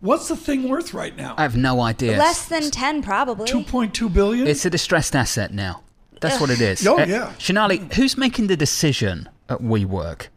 What's 0.00 0.28
the 0.28 0.36
thing 0.36 0.68
worth 0.68 0.92
right 0.92 1.16
now? 1.16 1.34
I 1.38 1.42
have 1.42 1.56
no 1.56 1.80
idea. 1.80 2.18
Less 2.18 2.46
than 2.46 2.70
ten, 2.70 3.02
probably. 3.02 3.46
2.2 3.48 4.12
billion? 4.12 4.46
It's 4.46 4.64
a 4.66 4.70
distressed 4.70 5.16
asset 5.16 5.52
now. 5.54 5.82
That's 6.20 6.40
what 6.40 6.50
it 6.50 6.60
is. 6.60 6.86
Oh, 6.86 6.98
Uh, 7.00 7.06
yeah. 7.06 7.32
Sonali, 7.38 7.88
who's 7.96 8.16
making 8.16 8.46
the 8.48 8.56
decision 8.56 9.28
at 9.48 9.58
WeWork? 9.60 10.28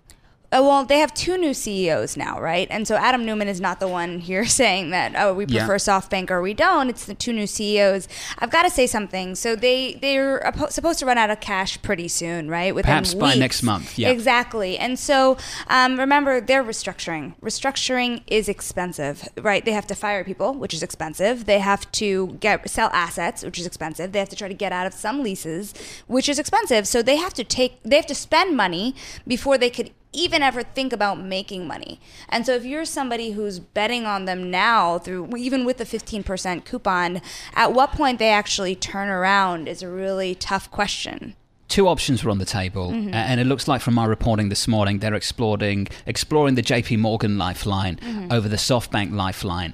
Uh, 0.49 0.61
well, 0.63 0.85
they 0.85 0.99
have 0.99 1.13
two 1.13 1.37
new 1.37 1.53
CEOs 1.53 2.15
now, 2.15 2.39
right? 2.39 2.69
And 2.71 2.87
so 2.87 2.95
Adam 2.95 3.25
Neumann 3.25 3.49
is 3.49 3.59
not 3.59 3.81
the 3.81 3.87
one 3.87 4.19
here 4.19 4.45
saying 4.61 4.91
that 4.91 5.13
oh 5.17 5.33
we 5.33 5.45
Yeah. 5.45 5.65
prefer 5.67 5.77
SoftBank 5.77 6.31
or 6.31 6.41
we 6.41 6.53
don't. 6.53 6.89
It's 6.89 7.05
the 7.05 7.13
two 7.13 7.33
new 7.33 7.45
CEOs. 7.45 8.07
I've 8.39 8.49
got 8.49 8.63
to 8.63 8.69
say 8.69 8.87
something. 8.87 9.35
So 9.35 9.55
they 9.57 9.95
they're 10.01 10.53
supposed 10.69 10.99
to 10.99 11.05
run 11.05 11.17
out 11.17 11.29
of 11.29 11.41
cash 11.41 11.81
pretty 11.81 12.07
soon, 12.07 12.49
right? 12.49 12.73
Within 12.73 12.87
Perhaps 12.89 13.13
by 13.13 13.35
next 13.35 13.61
month, 13.61 13.99
yeah. 13.99 14.09
Exactly. 14.09 14.77
And 14.77 14.97
so 14.97 15.37
um, 15.67 15.99
remember, 15.99 16.39
they're 16.39 16.63
restructuring. 16.63 17.35
Restructuring 17.41 18.21
is 18.27 18.47
expensive, 18.47 19.27
right? 19.37 19.65
They 19.65 19.73
have 19.73 19.87
to 19.87 19.95
fire 19.95 20.23
people, 20.23 20.53
which 20.53 20.73
is 20.73 20.81
expensive. 20.81 21.45
They 21.45 21.59
have 21.59 21.91
to 21.93 22.37
get 22.39 22.69
sell 22.69 22.89
assets, 22.93 23.43
which 23.43 23.59
is 23.59 23.65
expensive. 23.65 24.13
They 24.13 24.19
have 24.19 24.29
to 24.29 24.35
try 24.37 24.47
to 24.47 24.53
get 24.53 24.71
out 24.71 24.87
of 24.87 24.93
some 24.93 25.23
leases, 25.23 25.73
which 26.07 26.29
is 26.29 26.39
expensive. 26.39 26.87
So 26.87 27.01
they 27.01 27.17
have 27.17 27.33
to 27.33 27.43
take 27.43 27.83
they 27.83 27.97
have 27.97 28.05
to 28.07 28.15
spend 28.15 28.55
money 28.55 28.95
before 29.27 29.57
they 29.57 29.69
could 29.69 29.91
even 30.17 30.41
ever 30.43 30.63
think 30.63 30.91
about 30.91 31.19
making 31.19 31.67
money. 31.67 31.99
And 32.29 32.45
so 32.45 32.53
if 32.55 32.65
you're 32.65 32.85
somebody 32.85 33.31
who's 33.31 33.59
betting 33.59 34.05
on 34.05 34.25
them 34.25 34.49
now 34.51 34.97
through 34.97 35.29
even 35.37 35.63
with 35.65 35.77
the 35.77 35.83
15% 35.85 36.65
coupon, 36.65 37.21
at 37.53 37.73
what 37.73 37.91
point 37.91 38.19
they 38.19 38.29
actually 38.29 38.75
turn 38.75 39.09
around 39.09 39.67
is 39.67 39.81
a 39.83 39.89
really 39.89 40.33
tough 40.35 40.69
question. 40.71 41.35
Two 41.67 41.87
options 41.87 42.23
were 42.23 42.31
on 42.31 42.37
the 42.37 42.45
table, 42.45 42.91
Mm-hmm. 42.91 43.13
and 43.13 43.39
it 43.41 43.43
looks 43.45 43.67
like 43.67 43.81
from 43.81 43.93
my 43.93 44.05
reporting 44.05 44.47
this 44.49 44.67
morning, 44.69 44.99
they're 44.99 45.13
exploring 45.13 45.87
exploring 46.05 46.55
the 46.55 46.63
JP 46.63 46.99
Morgan 46.99 47.37
lifeline 47.37 47.97
Mm-hmm. 47.97 48.31
over 48.31 48.47
the 48.47 48.55
SoftBank 48.55 49.11
lifeline. 49.13 49.73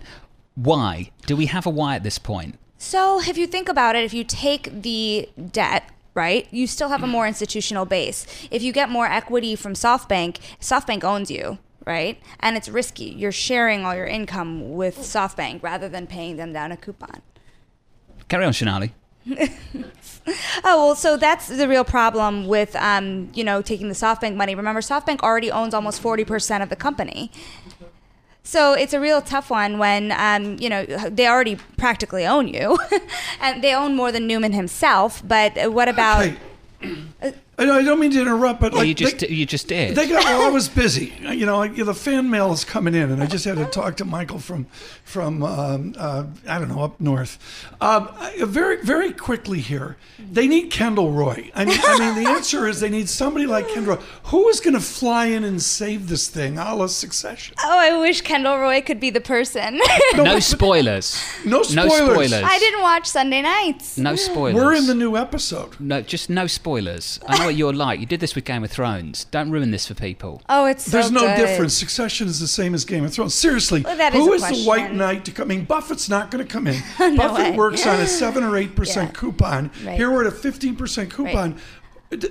Why? 0.56 1.12
Do 1.28 1.36
we 1.36 1.46
have 1.48 1.66
a 1.66 1.70
why 1.70 1.96
at 1.96 2.04
this 2.04 2.18
point? 2.18 2.58
So, 2.80 3.22
if 3.22 3.38
you 3.38 3.48
think 3.48 3.70
about 3.70 3.96
it, 3.96 4.04
if 4.04 4.14
you 4.14 4.24
take 4.24 4.82
the 4.82 5.30
debt, 5.52 5.84
right, 6.14 6.48
you 6.52 6.68
still 6.68 6.90
have 6.90 7.04
a 7.04 7.08
more 7.08 7.28
institutional 7.28 7.86
base. 7.86 8.26
If 8.52 8.62
you 8.62 8.72
get 8.72 8.90
more 8.90 9.06
equity 9.06 9.56
from 9.56 9.74
SoftBank, 9.74 10.38
SoftBank 10.60 11.04
owns 11.04 11.32
you, 11.32 11.58
right? 11.86 12.22
And 12.40 12.56
it's 12.58 12.70
risky. 12.70 13.06
You're 13.06 13.32
sharing 13.32 13.86
all 13.86 13.96
your 13.96 14.06
income 14.06 14.74
with 14.74 14.98
SoftBank 14.98 15.64
rather 15.64 15.90
than 15.90 16.08
paying 16.08 16.38
them 16.38 16.54
down 16.54 16.72
a 16.72 16.78
coupon. 16.78 17.22
Carry 18.28 18.46
on, 18.46 18.54
Sonali. 18.54 18.94
Oh 20.64 20.86
well, 20.86 20.96
so 20.96 21.18
that's 21.18 21.48
the 21.50 21.68
real 21.68 21.84
problem 21.84 22.48
with 22.48 22.76
um, 22.78 23.30
you 23.34 23.44
know 23.44 23.62
taking 23.62 23.90
the 23.90 23.94
SoftBank 23.94 24.36
money. 24.36 24.56
Remember, 24.56 24.80
SoftBank 24.80 25.20
already 25.20 25.52
owns 25.52 25.74
almost 25.74 26.00
forty 26.02 26.24
percent 26.24 26.64
of 26.64 26.70
the 26.70 26.78
company. 26.78 27.30
So 28.44 28.74
it's 28.74 28.94
a 28.94 29.00
real 29.00 29.22
tough 29.22 29.50
one 29.50 29.78
when 29.78 30.12
um, 30.12 30.58
you 30.60 30.70
know 30.70 30.86
they 30.86 31.28
already 31.28 31.58
practically 31.78 32.26
own 32.26 32.48
you, 32.48 32.78
and 33.42 33.64
they 33.64 33.74
own 33.74 33.96
more 33.96 34.12
than 34.12 34.28
Neumann 34.28 34.52
himself. 34.52 35.22
But 35.26 35.72
what 35.72 35.88
about? 35.88 36.34
Hey, 36.82 37.34
I 37.56 37.84
don't 37.84 38.00
mean 38.00 38.12
to 38.12 38.22
interrupt, 38.22 38.60
but 38.60 38.72
Well, 38.72 38.82
like 38.82 38.88
you 38.88 38.94
just 38.96 39.20
they, 39.20 39.28
you 39.28 39.46
just 39.46 39.68
did. 39.68 39.96
they 39.96 40.08
got. 40.08 40.24
Well, 40.34 40.42
I 40.48 40.50
was 40.50 40.68
busy. 40.70 41.14
You 41.22 41.46
know, 41.46 41.58
like, 41.58 41.76
the 41.76 41.94
fan 41.94 42.30
mail 42.30 42.52
is 42.54 42.66
coming 42.66 42.96
in, 42.96 43.12
and 43.12 43.22
I 43.22 43.28
just 43.28 43.46
had 43.46 43.58
to 43.58 43.66
talk 43.66 43.98
to 43.98 44.06
Michael 44.06 44.40
from 44.40 44.66
from 45.04 45.44
um, 45.44 45.94
uh, 45.98 46.26
I 46.48 46.58
don't 46.58 46.70
know 46.70 46.82
up 46.84 47.00
north. 47.00 47.38
Um, 47.80 48.10
very 48.40 48.82
very 48.84 49.12
quickly 49.12 49.60
here, 49.60 49.98
they 50.18 50.48
need 50.48 50.72
Kendall 50.72 51.12
Roy. 51.12 51.52
I 51.54 51.66
mean, 51.66 51.78
I 51.84 52.00
mean, 52.00 52.24
the 52.24 52.30
answer 52.32 52.68
is 52.68 52.80
they 52.80 52.90
need 52.90 53.08
somebody 53.10 53.46
like 53.46 53.68
Kendall. 53.70 53.98
Roy. 53.98 54.02
Who 54.26 54.48
is 54.50 54.60
going 54.60 54.74
to 54.74 54.80
fly 54.80 55.28
in 55.28 55.44
and 55.44 55.62
save 55.62 56.08
this 56.10 56.28
thing, 56.30 56.58
a 56.58 56.74
la 56.74 56.88
Succession? 56.88 57.54
Oh, 57.64 57.78
I 57.78 58.00
wish 58.00 58.22
Kendall 58.22 58.58
Roy 58.58 58.82
could 58.82 59.00
be 59.00 59.12
the 59.12 59.22
person. 59.22 59.80
no 60.16 60.40
spoilers. 60.58 61.22
No 61.46 61.58
No 61.58 61.64
spoilers. 61.64 61.92
spoilers. 62.30 62.34
I 62.34 62.58
didn't 62.58 62.82
watch 62.82 63.06
Sunday 63.08 63.42
nights. 63.44 63.98
No 63.98 64.16
spoilers. 64.16 64.56
We're 64.56 64.74
in 64.74 64.88
the 64.88 64.96
new 64.96 65.16
episode. 65.18 65.80
No, 65.80 66.02
just 66.02 66.30
no 66.30 66.48
spoilers. 66.48 67.20
I 67.44 67.46
know 67.46 67.50
what 67.50 67.56
you're 67.58 67.74
like. 67.74 68.00
You 68.00 68.06
did 68.06 68.20
this 68.20 68.36
with 68.36 68.46
Game 68.46 68.64
of 68.64 68.72
Thrones. 68.72 69.26
Don't 69.26 69.52
ruin 69.52 69.72
this 69.72 69.88
for 69.88 69.94
people. 69.94 70.42
Oh, 70.50 70.66
it's 70.66 70.86
so 70.86 70.92
There's 70.92 71.12
no 71.12 71.22
good. 71.22 71.36
difference. 71.38 71.76
Succession 71.78 72.28
is 72.28 72.40
the 72.40 72.48
same 72.48 72.74
as 72.74 72.86
Game 72.86 73.04
of 73.04 73.14
Thrones. 73.14 73.34
Seriously, 73.34 73.82
Well, 73.82 73.98
that 73.98 74.14
is 74.16 74.26
who 74.26 74.32
a 74.32 74.36
is 74.36 74.42
the 74.64 74.64
White. 74.68 74.94
Knight 74.94 75.26
to 75.26 75.32
come? 75.32 75.52
I 75.52 75.56
mean, 75.56 75.66
Buffett's 75.66 76.10
not 76.10 76.32
going 76.32 76.46
to 76.46 76.52
come 76.52 76.68
in. 76.68 76.82
No 77.00 77.18
Buffett 77.18 77.52
way. 77.52 77.58
works 77.58 77.86
on 77.86 78.00
a 78.00 78.08
seven 78.08 78.44
or 78.44 78.56
eight 78.58 78.76
percent 78.76 79.12
Yeah. 79.14 79.20
coupon. 79.20 79.72
Right. 79.86 79.96
Here 79.98 80.10
we're 80.12 80.22
at 80.22 80.28
a 80.28 80.32
fifteen 80.36 80.76
percent 80.76 81.12
coupon. 81.12 81.52
D- 81.52 81.58
i- 81.58 81.62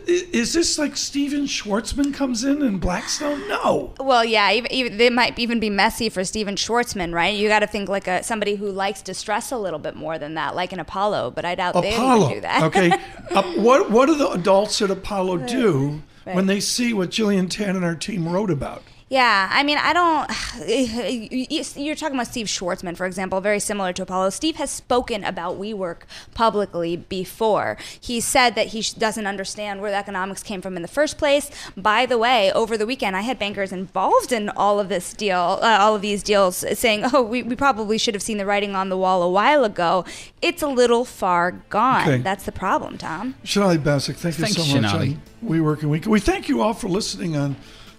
Is 0.06 0.52
this 0.52 0.78
like 0.78 0.96
Stephen 0.96 1.42
Schwarzman 1.46 2.12
comes 2.14 2.44
in 2.44 2.62
in 2.62 2.78
Blackstone? 2.78 3.46
No. 3.48 3.94
Well, 4.00 4.24
yeah, 4.24 4.50
even, 4.52 4.70
even 4.72 4.96
they 4.96 5.10
might 5.10 5.38
even 5.38 5.60
be 5.60 5.70
messy 5.70 6.08
for 6.08 6.24
Stephen 6.24 6.54
Schwarzman, 6.56 7.12
right? 7.14 7.34
You 7.34 7.48
got 7.48 7.60
to 7.60 7.66
think 7.66 7.88
like 7.88 8.06
a 8.08 8.22
somebody 8.22 8.54
who 8.56 8.70
likes 8.70 9.02
distress 9.02 9.50
a 9.52 9.58
little 9.58 9.78
bit 9.78 9.96
more 9.96 10.18
than 10.18 10.34
that, 10.34 10.54
like 10.54 10.72
an 10.72 10.80
Apollo. 10.80 11.32
But 11.32 11.44
I 11.44 11.54
doubt 11.54 11.74
they 11.74 11.80
would 11.80 11.92
Apollo. 11.94 12.34
do 12.34 12.40
that. 12.42 12.62
okay. 12.64 12.92
Uh, 13.32 13.42
what 13.54 13.90
what 13.90 14.06
do 14.06 14.14
the 14.14 14.28
adults 14.30 14.82
at 14.82 14.90
Apollo 14.90 15.38
do 15.38 16.02
Right. 16.26 16.36
when 16.36 16.46
they 16.46 16.60
see 16.60 16.92
what 16.92 17.10
Gillian 17.10 17.48
Tan 17.48 17.74
and 17.76 17.84
our 17.84 17.94
team 17.96 18.28
wrote 18.28 18.50
about? 18.50 18.82
Yeah, 19.12 19.46
I 19.52 19.62
mean, 19.62 19.76
I 19.76 19.92
don't. 19.92 21.76
You're 21.76 21.94
talking 21.94 22.16
about 22.16 22.28
Steve 22.28 22.46
Schwarzman, 22.46 22.96
for 22.96 23.04
example, 23.04 23.42
very 23.42 23.60
similar 23.60 23.92
to 23.92 24.04
Apollo. 24.04 24.30
Steve 24.30 24.56
has 24.56 24.70
spoken 24.70 25.22
about 25.22 25.60
WeWork 25.60 26.04
publicly 26.32 26.96
before. 26.96 27.76
He 28.00 28.20
said 28.20 28.54
that 28.54 28.68
he 28.68 28.80
doesn't 28.98 29.26
understand 29.26 29.82
where 29.82 29.90
the 29.90 29.98
economics 29.98 30.42
came 30.42 30.62
from 30.62 30.76
in 30.76 30.82
the 30.82 30.88
first 30.88 31.18
place. 31.18 31.50
By 31.76 32.06
the 32.06 32.16
way, 32.16 32.50
over 32.52 32.78
the 32.78 32.86
weekend, 32.86 33.14
I 33.14 33.20
had 33.20 33.38
bankers 33.38 33.70
involved 33.70 34.32
in 34.32 34.48
all 34.48 34.80
of 34.80 34.88
this 34.88 35.12
deal, 35.12 35.58
uh, 35.60 35.76
all 35.78 35.94
of 35.94 36.00
these 36.00 36.22
deals, 36.22 36.64
saying, 36.72 37.04
"Oh, 37.12 37.20
we, 37.20 37.42
we 37.42 37.54
probably 37.54 37.98
should 37.98 38.14
have 38.14 38.22
seen 38.22 38.38
the 38.38 38.46
writing 38.46 38.74
on 38.74 38.88
the 38.88 38.96
wall 38.96 39.22
a 39.22 39.30
while 39.30 39.64
ago." 39.66 40.06
It's 40.40 40.62
a 40.62 40.68
little 40.68 41.04
far 41.04 41.50
gone. 41.68 42.08
Okay. 42.08 42.22
That's 42.22 42.44
the 42.44 42.52
problem, 42.52 42.96
Tom. 42.96 43.34
Sonali 43.44 43.76
Basak, 43.76 44.16
thank 44.16 44.38
you 44.38 44.44
Thanks, 44.46 44.56
so 44.56 44.62
much. 44.62 44.90
Sonali. 44.90 45.08
on 45.10 45.22
We 45.42 45.60
Work 45.60 45.82
and 45.82 45.90
Week. 45.90 46.06
We 46.06 46.18
thank 46.18 46.48
you 46.48 46.62
all 46.62 46.72
for 46.72 46.88
listening 46.88 47.36
on 47.36 47.56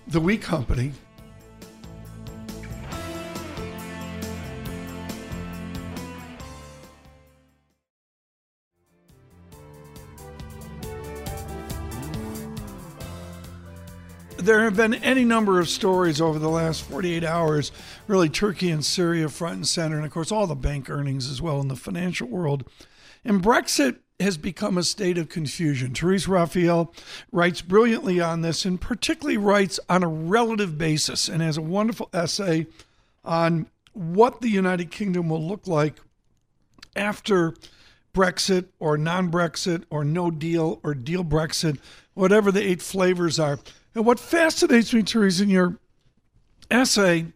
The 0.07 0.19
We 0.19 0.37
Company. 0.37 0.93
There 14.43 14.65
have 14.65 14.75
been 14.75 14.95
any 14.95 15.23
number 15.23 15.61
of 15.61 15.69
stories 15.69 16.19
over 16.19 16.37
the 16.37 16.49
last 16.49 16.83
48 16.83 17.23
hours, 17.23 17.71
really 18.07 18.27
Turkey 18.27 18.71
and 18.71 18.83
Syria 18.83 19.29
front 19.29 19.55
and 19.55 19.65
center, 19.65 19.95
and 19.95 20.05
of 20.05 20.11
course 20.11 20.33
all 20.33 20.47
the 20.47 20.53
bank 20.53 20.89
earnings 20.89 21.31
as 21.31 21.41
well 21.41 21.61
in 21.61 21.69
the 21.69 21.77
financial 21.77 22.27
world. 22.27 22.69
And 23.23 23.41
Brexit 23.41 23.99
has 24.19 24.35
become 24.35 24.77
a 24.77 24.83
state 24.83 25.17
of 25.17 25.29
confusion. 25.29 25.93
Therese 25.93 26.27
Raphael 26.27 26.93
writes 27.31 27.61
brilliantly 27.61 28.19
on 28.19 28.41
this 28.41 28.65
and 28.65 28.81
particularly 28.81 29.37
writes 29.37 29.79
on 29.87 30.03
a 30.03 30.09
relative 30.09 30.77
basis 30.77 31.29
and 31.29 31.41
has 31.41 31.55
a 31.55 31.61
wonderful 31.61 32.09
essay 32.11 32.67
on 33.23 33.67
what 33.93 34.41
the 34.41 34.49
United 34.49 34.91
Kingdom 34.91 35.29
will 35.29 35.47
look 35.47 35.67
like 35.67 36.01
after 36.97 37.53
Brexit 38.13 38.65
or 38.77 38.97
non 38.97 39.31
Brexit 39.31 39.85
or 39.89 40.03
no 40.03 40.29
deal 40.29 40.81
or 40.83 40.93
deal 40.93 41.23
Brexit, 41.23 41.79
whatever 42.13 42.51
the 42.51 42.61
eight 42.61 42.81
flavors 42.81 43.39
are. 43.39 43.57
And 43.95 44.05
what 44.05 44.19
fascinates 44.19 44.93
me, 44.93 45.03
Therese, 45.03 45.39
in 45.39 45.49
your 45.49 45.79
essay 46.71 47.27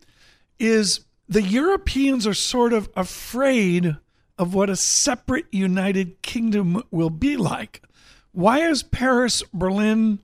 is 0.60 1.02
the 1.30 1.42
Europeans 1.42 2.26
are 2.26 2.34
sort 2.34 2.74
of 2.74 2.90
afraid 2.96 3.98
of 4.38 4.54
what 4.54 4.70
a 4.70 4.76
separate 4.76 5.46
United 5.52 6.22
Kingdom 6.22 6.84
will 6.92 7.10
be 7.10 7.38
like. 7.38 7.84
Why 8.32 8.60
is 8.60 8.84
Paris, 8.84 9.44
Berlin, 9.54 10.20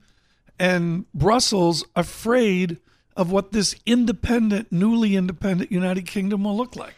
and 0.58 1.10
Brussels 1.12 1.84
afraid 1.96 2.78
of 3.16 3.30
what 3.30 3.52
this 3.52 3.74
independent, 3.86 4.72
newly 4.72 5.16
independent 5.16 5.72
United 5.72 6.06
Kingdom 6.06 6.44
will 6.44 6.56
look 6.56 6.76
like? 6.76 6.94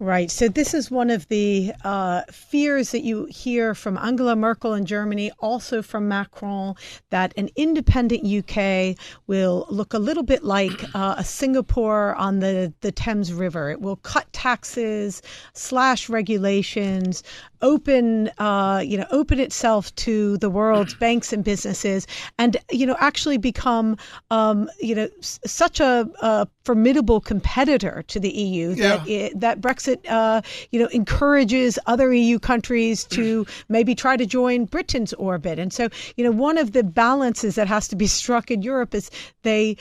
Right. 0.00 0.28
So 0.28 0.48
this 0.48 0.74
is 0.74 0.90
one 0.90 1.08
of 1.08 1.28
the 1.28 1.72
uh, 1.84 2.22
fears 2.30 2.90
that 2.90 3.04
you 3.04 3.26
hear 3.26 3.76
from 3.76 3.96
Angela 3.96 4.34
Merkel 4.34 4.74
in 4.74 4.86
Germany, 4.86 5.30
also 5.38 5.82
from 5.82 6.08
Macron, 6.08 6.74
that 7.10 7.32
an 7.36 7.48
independent 7.54 8.26
UK 8.26 8.98
will 9.28 9.66
look 9.70 9.94
a 9.94 9.98
little 10.00 10.24
bit 10.24 10.42
like 10.42 10.84
uh, 10.96 11.14
a 11.16 11.22
Singapore 11.24 12.16
on 12.16 12.40
the, 12.40 12.74
the 12.80 12.90
Thames 12.90 13.32
River. 13.32 13.70
It 13.70 13.80
will 13.80 13.96
cut 13.96 14.30
taxes, 14.32 15.22
slash 15.52 16.08
regulations, 16.08 17.22
open, 17.64 18.30
uh, 18.38 18.80
you 18.84 18.96
know, 18.96 19.06
open 19.10 19.40
itself 19.40 19.92
to 19.96 20.36
the 20.38 20.50
world's 20.50 20.94
banks 21.04 21.32
and 21.32 21.42
businesses, 21.42 22.06
and 22.38 22.56
you 22.70 22.86
know, 22.86 22.96
actually 23.00 23.38
become, 23.38 23.96
um, 24.30 24.70
you 24.80 24.94
know, 24.94 25.08
s- 25.18 25.40
such 25.44 25.80
a, 25.80 26.08
a, 26.20 26.46
formidable 26.64 27.20
competitor 27.20 28.02
to 28.08 28.18
the 28.18 28.30
EU 28.30 28.70
yeah. 28.70 28.96
that 28.96 29.08
it, 29.08 29.40
that 29.40 29.60
Brexit, 29.60 29.98
uh, 30.08 30.40
you 30.70 30.80
know, 30.80 30.86
encourages 30.86 31.78
other 31.86 32.12
EU 32.12 32.38
countries 32.38 33.04
to 33.04 33.46
maybe 33.68 33.94
try 33.94 34.16
to 34.16 34.24
join 34.24 34.64
Britain's 34.64 35.12
orbit. 35.14 35.58
And 35.58 35.72
so, 35.72 35.88
you 36.16 36.24
know, 36.24 36.30
one 36.30 36.56
of 36.56 36.72
the 36.72 36.82
balances 36.82 37.54
that 37.56 37.68
has 37.68 37.88
to 37.88 37.96
be 37.96 38.06
struck 38.20 38.50
in 38.50 38.62
Europe 38.62 38.94
is 38.94 39.10
they 39.42 39.76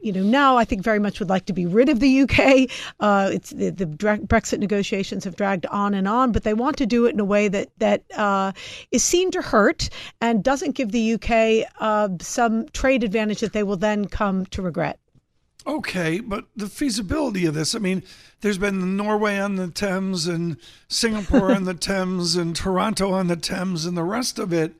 you 0.00 0.12
know, 0.12 0.22
now 0.22 0.56
I 0.56 0.64
think 0.64 0.82
very 0.82 0.98
much 0.98 1.18
would 1.18 1.28
like 1.28 1.46
to 1.46 1.52
be 1.52 1.66
rid 1.66 1.88
of 1.88 2.00
the 2.00 2.22
UK. 2.22 2.70
Uh, 3.00 3.30
it's 3.32 3.50
the, 3.50 3.70
the, 3.70 3.86
Brexit 3.86 4.58
negotiations 4.58 5.24
have 5.24 5.36
dragged 5.36 5.66
on 5.66 5.94
and 5.94 6.06
on, 6.06 6.32
but 6.32 6.44
they 6.44 6.54
want 6.54 6.76
to 6.78 6.86
do 6.86 7.06
it 7.06 7.14
in 7.14 7.20
a 7.20 7.24
way 7.24 7.48
that 7.48 7.70
that 7.78 8.02
uh, 8.16 8.52
is 8.90 9.02
seen 9.02 9.30
to 9.32 9.42
hurt 9.42 9.88
and 10.20 10.44
doesn't 10.44 10.72
give 10.72 10.92
the 10.92 11.14
UK 11.14 11.68
uh, 11.80 12.08
some 12.20 12.68
trade 12.68 13.02
advantage 13.02 13.40
that 13.40 13.52
they 13.52 13.62
will 13.62 13.76
then 13.76 14.06
come 14.06 14.46
to 14.46 14.62
regret. 14.62 14.98
Okay, 15.66 16.18
but 16.18 16.46
the 16.56 16.68
feasibility 16.68 17.46
of 17.46 17.54
this, 17.54 17.74
I 17.74 17.78
mean, 17.78 18.02
there's 18.40 18.58
been 18.58 18.96
Norway 18.96 19.38
on 19.38 19.54
the 19.54 19.68
Thames 19.68 20.26
and 20.26 20.56
Singapore 20.88 21.52
on 21.52 21.64
the 21.64 21.74
Thames 21.74 22.34
and 22.34 22.56
Toronto 22.56 23.12
on 23.12 23.28
the 23.28 23.36
Thames 23.36 23.86
and 23.86 23.96
the 23.96 24.02
rest 24.02 24.40
of 24.40 24.52
it. 24.52 24.74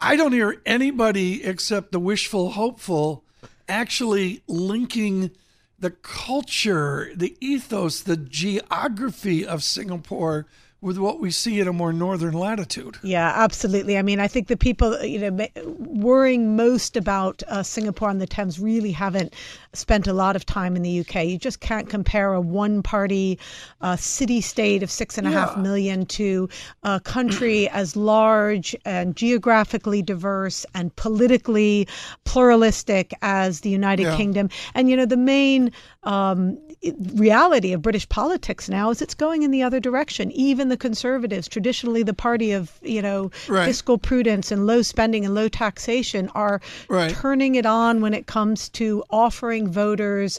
I 0.00 0.14
don't 0.14 0.32
hear 0.32 0.62
anybody 0.64 1.44
except 1.44 1.90
the 1.90 1.98
wishful 1.98 2.50
hopeful 2.50 3.24
actually 3.68 4.42
linking 4.46 5.30
the 5.78 5.90
culture, 5.90 7.10
the 7.14 7.36
ethos, 7.40 8.00
the 8.00 8.16
geography 8.16 9.46
of 9.46 9.62
Singapore 9.62 10.46
with 10.80 10.96
what 10.96 11.20
we 11.20 11.30
see 11.30 11.60
at 11.60 11.66
a 11.66 11.72
more 11.72 11.92
northern 11.92 12.34
latitude. 12.34 12.98
Yeah, 13.02 13.32
absolutely. 13.34 13.98
I 13.98 14.02
mean, 14.02 14.20
I 14.20 14.28
think 14.28 14.46
the 14.46 14.56
people, 14.56 15.02
you 15.04 15.18
know, 15.18 15.46
worrying 15.64 16.54
most 16.56 16.96
about 16.96 17.42
uh, 17.48 17.64
Singapore 17.64 18.08
on 18.08 18.18
the 18.18 18.26
Thames 18.28 18.60
really 18.60 18.92
haven't 18.92 19.34
spent 19.72 20.06
a 20.06 20.12
lot 20.12 20.36
of 20.36 20.46
time 20.46 20.76
in 20.76 20.82
the 20.82 21.00
UK. 21.00 21.24
You 21.24 21.38
just 21.38 21.60
can't 21.60 21.88
compare 21.88 22.32
a 22.32 22.40
one-party 22.40 23.40
uh, 23.80 23.96
city-state 23.96 24.82
of 24.84 24.90
six 24.90 25.18
and 25.18 25.26
a 25.26 25.30
half 25.30 25.56
million 25.56 26.06
to 26.06 26.48
a 26.84 27.00
country 27.00 27.68
as 27.72 27.96
large 27.96 28.76
and 28.84 29.16
geographically 29.16 30.00
diverse 30.02 30.64
and 30.74 30.94
politically 30.94 31.88
pluralistic 32.24 33.12
as 33.22 33.60
the 33.60 33.70
United 33.70 34.04
Yeah. 34.04 34.16
Kingdom. 34.16 34.48
And 34.74 34.88
you 34.88 34.96
know, 34.96 35.06
the 35.06 35.16
main 35.16 35.72
um, 36.04 36.56
reality 37.14 37.72
of 37.72 37.82
British 37.82 38.08
politics 38.08 38.68
now 38.68 38.90
is 38.90 39.02
it's 39.02 39.14
going 39.14 39.42
in 39.42 39.50
the 39.50 39.62
other 39.62 39.80
direction. 39.80 40.30
Even 40.32 40.68
the 40.68 40.76
Conservatives, 40.76 41.48
traditionally 41.48 42.02
the 42.02 42.14
party 42.14 42.52
of 42.52 42.72
you 42.82 43.02
know 43.02 43.30
Right. 43.48 43.64
fiscal 43.66 43.98
prudence 43.98 44.50
and 44.52 44.66
low 44.66 44.82
spending 44.82 45.24
and 45.24 45.34
low 45.34 45.48
taxation, 45.48 46.28
are 46.34 46.60
Right. 46.88 47.10
turning 47.10 47.56
it 47.56 47.66
on 47.66 48.00
when 48.00 48.14
it 48.14 48.26
comes 48.26 48.68
to 48.70 49.02
offering 49.10 49.68
voters 49.68 50.38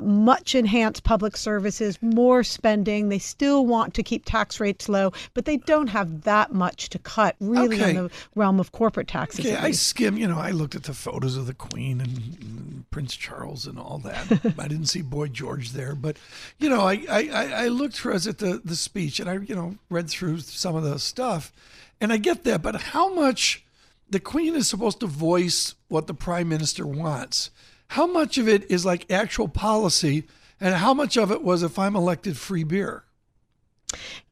much 0.00 0.54
enhanced 0.54 1.04
public 1.04 1.36
services, 1.36 1.98
more 2.02 2.42
spending. 2.42 3.08
They 3.08 3.18
still 3.18 3.64
want 3.66 3.94
to 3.94 4.02
keep 4.02 4.24
tax 4.24 4.58
rates 4.60 4.88
low, 4.88 5.12
but 5.34 5.44
they 5.44 5.56
don't 5.58 5.86
have 5.88 6.22
that 6.22 6.52
much 6.52 6.88
to 6.90 6.98
cut 6.98 7.36
really 7.40 7.76
Okay. 7.76 7.90
in 7.90 7.96
the 7.96 8.10
realm 8.34 8.58
of 8.60 8.72
corporate 8.72 9.08
taxes. 9.08 9.46
Okay, 9.46 9.56
I 9.56 9.70
skim. 9.70 10.16
You 10.16 10.26
know, 10.28 10.38
I 10.38 10.50
looked 10.50 10.74
at 10.74 10.84
the 10.84 10.94
photos 10.94 11.36
of 11.36 11.46
the 11.46 11.54
Queen 11.54 12.00
and, 12.00 12.84
Prince 12.90 13.16
Charles 13.16 13.66
and 13.66 13.78
all 13.78 13.98
that. 13.98 14.54
I 14.58 14.68
didn't 14.68 14.86
see 14.86 15.02
Boy 15.02 15.26
George 15.28 15.70
there, 15.72 15.94
but 15.96 16.16
you 16.58 16.68
know, 16.68 16.82
I 16.82 17.04
I, 17.10 17.28
I 17.32 17.44
I 17.64 17.68
looked 17.68 17.96
through 17.96 18.14
as 18.14 18.26
at 18.28 18.38
the 18.38 18.60
the 18.64 18.76
speech, 18.76 19.18
and 19.18 19.28
I 19.28 19.34
you 19.34 19.54
know 19.54 19.76
read 19.90 20.08
through 20.08 20.38
some 20.40 20.76
of 20.76 20.84
the 20.84 20.98
stuff, 21.00 21.52
and 22.00 22.12
I 22.12 22.18
get 22.18 22.44
that. 22.44 22.62
But 22.62 22.80
how 22.80 23.12
much 23.12 23.64
the 24.08 24.20
Queen 24.20 24.54
is 24.54 24.68
supposed 24.68 25.00
to 25.00 25.06
voice 25.06 25.74
what 25.88 26.06
the 26.06 26.14
Prime 26.14 26.48
Minister 26.48 26.86
wants? 26.86 27.50
How 27.88 28.06
much 28.06 28.38
of 28.38 28.48
it 28.48 28.70
is 28.70 28.84
like 28.84 29.10
actual 29.10 29.48
policy, 29.48 30.24
and 30.60 30.74
how 30.74 30.94
much 30.94 31.16
of 31.16 31.30
it 31.30 31.42
was 31.42 31.62
if 31.62 31.78
I'm 31.78 31.96
elected, 31.96 32.36
free 32.36 32.64
beer? 32.64 33.04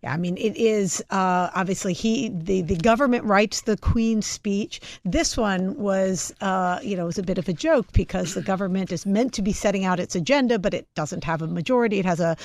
Yeah, 0.03 0.12
I 0.12 0.17
mean, 0.17 0.37
it 0.37 0.57
is 0.57 1.01
uh, 1.11 1.51
obviously 1.55 1.93
he 1.93 2.31
the, 2.31 2.62
the 2.62 2.77
government 2.77 3.25
writes 3.25 3.62
the 3.62 3.77
Queen's 3.77 4.27
speech. 4.27 4.81
This 5.05 5.37
one 5.37 5.77
was, 5.77 6.35
uh, 6.41 6.81
you 6.83 6.97
know, 6.97 7.07
was 7.07 7.19
a 7.19 7.23
bit 7.23 7.38
of 7.38 7.49
a 7.49 7.53
joke 7.53 7.87
because 7.93 8.35
the 8.35 8.43
government 8.43 8.91
is 8.91 9.07
meant 9.07 9.33
to 9.35 9.43
be 9.43 9.53
setting 9.53 9.85
out 9.85 10.01
its 10.01 10.17
agenda, 10.17 10.59
but 10.59 10.75
it 10.75 10.93
doesn't 10.95 11.23
have 11.25 11.43
a 11.43 11.47
majority. 11.47 12.01
It 12.01 12.07
has 12.07 12.19
a 12.19 12.37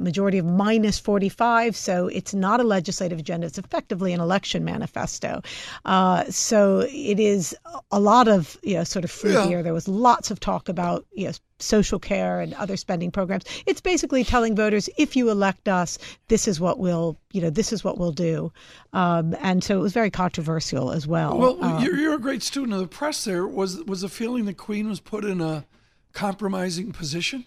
majority 0.00 0.38
of 0.38 0.46
minus 0.46 0.98
45, 0.98 1.76
so 1.76 2.08
it's 2.08 2.34
not 2.34 2.58
a 2.60 2.64
legislative 2.64 3.18
agenda. 3.18 3.46
It's 3.46 3.58
effectively 3.58 4.12
an 4.12 4.20
election 4.20 4.64
manifesto. 4.64 5.42
Uh, 5.84 6.24
so 6.30 6.80
it 6.90 7.20
is 7.20 7.54
a 7.90 8.00
lot 8.00 8.26
of, 8.26 8.56
you 8.62 8.74
know, 8.74 8.84
sort 8.84 9.04
of 9.04 9.10
free 9.10 9.32
Yeah. 9.34 9.46
beer. 9.46 9.62
There 9.62 9.74
was 9.74 9.86
lots 9.86 10.30
of 10.30 10.40
talk 10.40 10.68
about, 10.68 11.04
you 11.12 11.26
know, 11.26 11.32
social 11.58 11.98
care 11.98 12.40
and 12.40 12.54
other 12.54 12.76
spending 12.78 13.10
programs. 13.10 13.44
It's 13.66 13.82
basically 13.82 14.24
telling 14.24 14.56
voters, 14.56 14.88
if 14.96 15.14
you 15.14 15.28
elect 15.30 15.68
us, 15.68 15.98
this 16.28 16.48
is 16.48 16.58
what 16.58 16.78
we'll, 16.78 17.18
you 17.32 17.42
know, 17.42 17.50
this 17.50 17.70
is 17.70 17.84
what 17.84 17.98
we'll 17.98 18.12
do. 18.12 18.50
Um, 18.94 19.36
and 19.40 19.62
so 19.62 19.76
it 19.78 19.82
was 19.82 19.92
very 19.92 20.10
controversial 20.10 20.90
as 20.90 21.06
well. 21.06 21.36
Well, 21.36 21.62
Um, 21.62 21.84
you're, 21.84 21.96
you're 21.96 22.14
a 22.14 22.18
great 22.18 22.42
student 22.42 22.72
of 22.72 22.80
the 22.80 22.86
press. 22.86 23.24
There 23.24 23.46
was 23.46 23.84
was 23.84 24.00
the 24.00 24.08
feeling 24.08 24.46
the 24.46 24.54
Queen 24.54 24.88
was 24.88 25.00
put 25.00 25.24
in 25.24 25.42
a 25.42 25.66
compromising 26.14 26.92
position. 26.92 27.44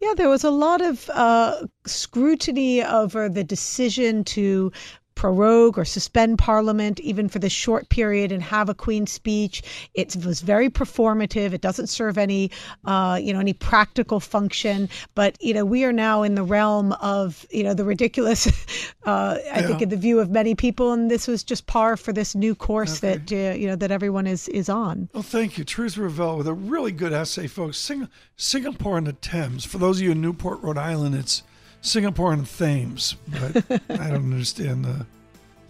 Yeah, 0.00 0.14
there 0.14 0.28
was 0.28 0.44
a 0.44 0.50
lot 0.50 0.82
of 0.82 1.08
uh, 1.10 1.66
scrutiny 1.86 2.82
over 2.82 3.28
the 3.28 3.44
decision 3.44 4.24
to 4.24 4.72
prorogue 5.16 5.76
or 5.76 5.84
suspend 5.84 6.38
parliament 6.38 7.00
even 7.00 7.28
for 7.28 7.40
this 7.40 7.52
short 7.52 7.88
period 7.88 8.30
and 8.30 8.42
have 8.42 8.68
a 8.68 8.74
queen's 8.74 9.10
speech. 9.10 9.62
It 9.94 10.14
was 10.24 10.42
very 10.42 10.70
performative. 10.70 11.52
It 11.52 11.62
doesn't 11.62 11.88
serve 11.88 12.16
any 12.16 12.52
uh, 12.84 13.18
you 13.20 13.32
know 13.32 13.40
any 13.40 13.52
practical 13.52 14.20
function. 14.20 14.88
But 15.16 15.36
you 15.40 15.54
know 15.54 15.64
we 15.64 15.84
are 15.84 15.92
now 15.92 16.22
in 16.22 16.36
the 16.36 16.44
realm 16.44 16.92
of 16.92 17.44
you 17.50 17.64
know 17.64 17.74
the 17.74 17.84
ridiculous 17.84 18.46
uh, 19.04 19.38
i 19.52 19.62
think 19.62 19.82
in 19.82 19.88
the 19.88 19.96
view 19.96 20.20
of 20.20 20.30
many 20.30 20.54
people 20.54 20.92
and 20.92 21.10
this 21.10 21.26
was 21.26 21.42
just 21.42 21.66
par 21.66 21.96
for 21.96 22.12
this 22.12 22.34
new 22.34 22.54
course 22.54 23.00
that 23.00 23.32
uh, 23.32 23.56
you 23.56 23.66
know 23.66 23.76
that 23.76 23.90
everyone 23.90 24.26
is 24.26 24.48
is 24.48 24.68
on. 24.68 25.08
Well, 25.12 25.22
thank 25.22 25.58
you, 25.58 25.64
Teresa 25.64 26.02
Raphael, 26.02 26.36
with 26.38 26.46
a 26.46 26.54
really 26.54 26.92
good 26.92 27.12
essay, 27.12 27.46
folks. 27.46 27.78
Sing- 27.78 28.08
Singapore 28.36 28.98
and 28.98 29.06
the 29.06 29.14
Thames. 29.14 29.64
For 29.64 29.78
those 29.78 29.98
of 29.98 30.04
you 30.04 30.12
in 30.12 30.20
Newport, 30.20 30.62
Rhode 30.62 30.78
Island, 30.78 31.14
it's 31.14 31.42
Singapore 31.86 32.32
and 32.32 32.44
Thames, 32.44 33.14
but 33.28 33.56
I 33.88 34.10
don't 34.10 34.32
understand 34.32 34.84
the 34.84 35.06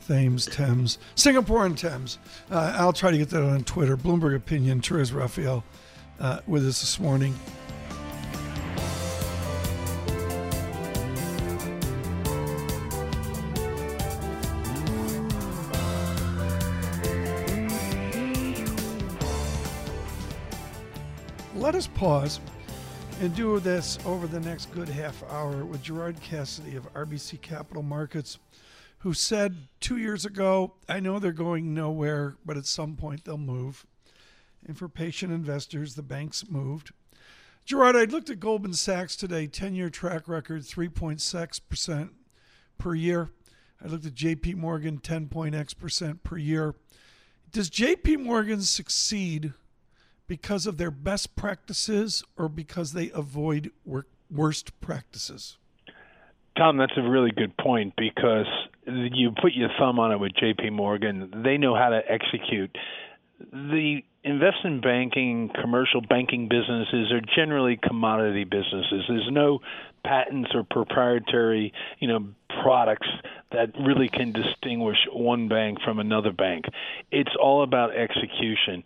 Thames, 0.08 0.46
Thames. 0.46 0.98
Singapore 1.14 1.66
and 1.66 1.76
Thames. 1.76 2.18
Uh, 2.50 2.74
I'll 2.78 2.94
try 2.94 3.10
to 3.10 3.18
get 3.18 3.28
that 3.30 3.42
on 3.42 3.64
Twitter. 3.64 3.98
Bloomberg 3.98 4.34
Opinion, 4.34 4.80
Teresa 4.80 5.14
Raphael 5.14 5.62
uh, 6.18 6.40
with 6.46 6.66
us 6.66 6.80
this 6.80 6.98
morning. 6.98 7.34
Let 21.54 21.74
us 21.74 21.88
pause 21.88 22.40
and 23.20 23.34
do 23.34 23.58
this 23.60 23.98
over 24.04 24.26
the 24.26 24.40
next 24.40 24.72
good 24.72 24.88
half 24.88 25.22
hour 25.30 25.64
with 25.64 25.82
Gerard 25.82 26.20
Cassidy 26.20 26.76
of 26.76 26.92
RBC 26.92 27.40
Capital 27.40 27.82
Markets, 27.82 28.38
who 28.98 29.14
said 29.14 29.56
two 29.80 29.96
years 29.96 30.26
ago, 30.26 30.74
I 30.88 31.00
know 31.00 31.18
they're 31.18 31.32
going 31.32 31.72
nowhere, 31.72 32.36
but 32.44 32.56
at 32.56 32.66
some 32.66 32.94
point 32.94 33.24
they'll 33.24 33.38
move. 33.38 33.86
And 34.66 34.76
for 34.76 34.88
patient 34.88 35.32
investors, 35.32 35.94
the 35.94 36.02
banks 36.02 36.44
moved. 36.50 36.92
Gerard, 37.64 37.96
I 37.96 38.04
looked 38.04 38.28
at 38.28 38.38
Goldman 38.38 38.74
Sachs 38.74 39.16
today, 39.16 39.46
10 39.46 39.74
year 39.74 39.88
track 39.88 40.28
record, 40.28 40.62
3.6% 40.62 42.10
per 42.78 42.94
year. 42.94 43.30
I 43.82 43.88
looked 43.88 44.06
at 44.06 44.14
JP 44.14 44.56
Morgan, 44.56 44.98
10.x 44.98 45.74
percent 45.74 46.22
per 46.22 46.36
year. 46.36 46.74
Does 47.50 47.70
JP 47.70 48.24
Morgan 48.24 48.60
succeed 48.62 49.52
because 50.26 50.66
of 50.66 50.76
their 50.76 50.90
best 50.90 51.36
practices 51.36 52.24
or 52.36 52.48
because 52.48 52.92
they 52.92 53.10
avoid 53.10 53.70
wor- 53.84 54.06
worst 54.30 54.78
practices? 54.80 55.58
Tom, 56.56 56.78
that's 56.78 56.96
a 56.96 57.02
really 57.02 57.30
good 57.30 57.56
point 57.56 57.94
because 57.96 58.46
you 58.86 59.30
put 59.42 59.52
your 59.52 59.68
thumb 59.78 59.98
on 59.98 60.12
it 60.12 60.18
with 60.18 60.32
JP 60.32 60.72
Morgan. 60.72 61.42
They 61.44 61.58
know 61.58 61.74
how 61.74 61.90
to 61.90 62.00
execute. 62.10 62.76
The 63.52 64.02
investment 64.24 64.82
banking, 64.82 65.50
commercial 65.60 66.00
banking 66.00 66.48
businesses 66.48 67.12
are 67.12 67.20
generally 67.36 67.78
commodity 67.80 68.44
businesses. 68.44 69.04
There's 69.06 69.28
no 69.30 69.60
patents 70.04 70.50
or 70.54 70.64
proprietary, 70.64 71.72
you 71.98 72.08
know, 72.08 72.28
products 72.62 73.08
that 73.52 73.70
really 73.78 74.08
can 74.08 74.32
distinguish 74.32 74.98
one 75.12 75.48
bank 75.48 75.78
from 75.84 75.98
another 75.98 76.32
bank. 76.32 76.64
It's 77.10 77.34
all 77.40 77.62
about 77.62 77.94
execution 77.94 78.82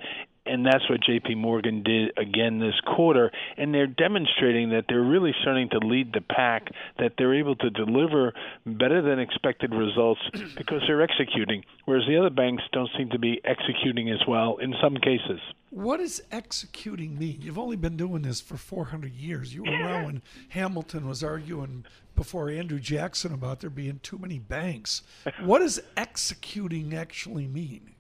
and 0.47 0.65
that's 0.65 0.89
what 0.89 1.01
JP 1.01 1.37
Morgan 1.37 1.83
did 1.83 2.13
again 2.19 2.59
this 2.59 2.79
quarter. 2.95 3.31
And 3.57 3.75
they're 3.75 3.87
demonstrating 3.87 4.71
that 4.71 4.85
they're 4.89 5.03
really 5.03 5.35
starting 5.43 5.69
to 5.71 5.79
lead 5.79 6.13
the 6.13 6.21
pack 6.21 6.69
that 6.99 7.13
they're 7.19 7.35
able 7.35 7.57
to 7.57 7.71
deliver 7.71 8.33
better 8.67 9.03
than 9.03 9.19
expected 9.19 9.75
results 9.75 10.21
because 10.57 10.83
they're 10.87 11.03
executing 11.03 11.63
whereas 11.91 12.05
the 12.07 12.17
other 12.17 12.31
banks 12.31 12.63
don't 12.73 12.89
seem 12.97 13.11
to 13.11 13.19
be 13.19 13.41
executing 13.45 14.11
as 14.11 14.21
well 14.29 14.57
in 14.59 14.75
some 14.81 14.97
cases. 14.97 15.41
What 15.71 15.99
does 15.99 16.21
executing 16.31 17.19
mean? 17.19 17.39
You've 17.41 17.59
only 17.59 17.77
been 17.77 17.97
doing 17.97 18.23
this 18.23 18.41
for 18.41 18.57
400 18.57 19.13
years. 19.13 19.55
You 19.55 19.65
were 19.65 19.73
around 19.73 20.05
when 20.05 20.23
Hamilton 20.51 21.09
was 21.09 21.25
arguing 21.25 21.85
before 22.15 22.49
Andrew 22.49 22.79
Jackson 22.79 23.33
about 23.33 23.61
there 23.61 23.71
being 23.71 23.99
too 24.03 24.19
many 24.19 24.39
banks. 24.39 25.03
What 25.41 25.61
does 25.61 25.81
executing 25.97 26.95
actually 26.95 27.47
mean 27.49 27.95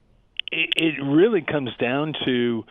it, 0.52 0.70
it 0.76 1.02
really 1.02 1.42
comes 1.42 1.70
down 1.78 2.14
to 2.24 2.64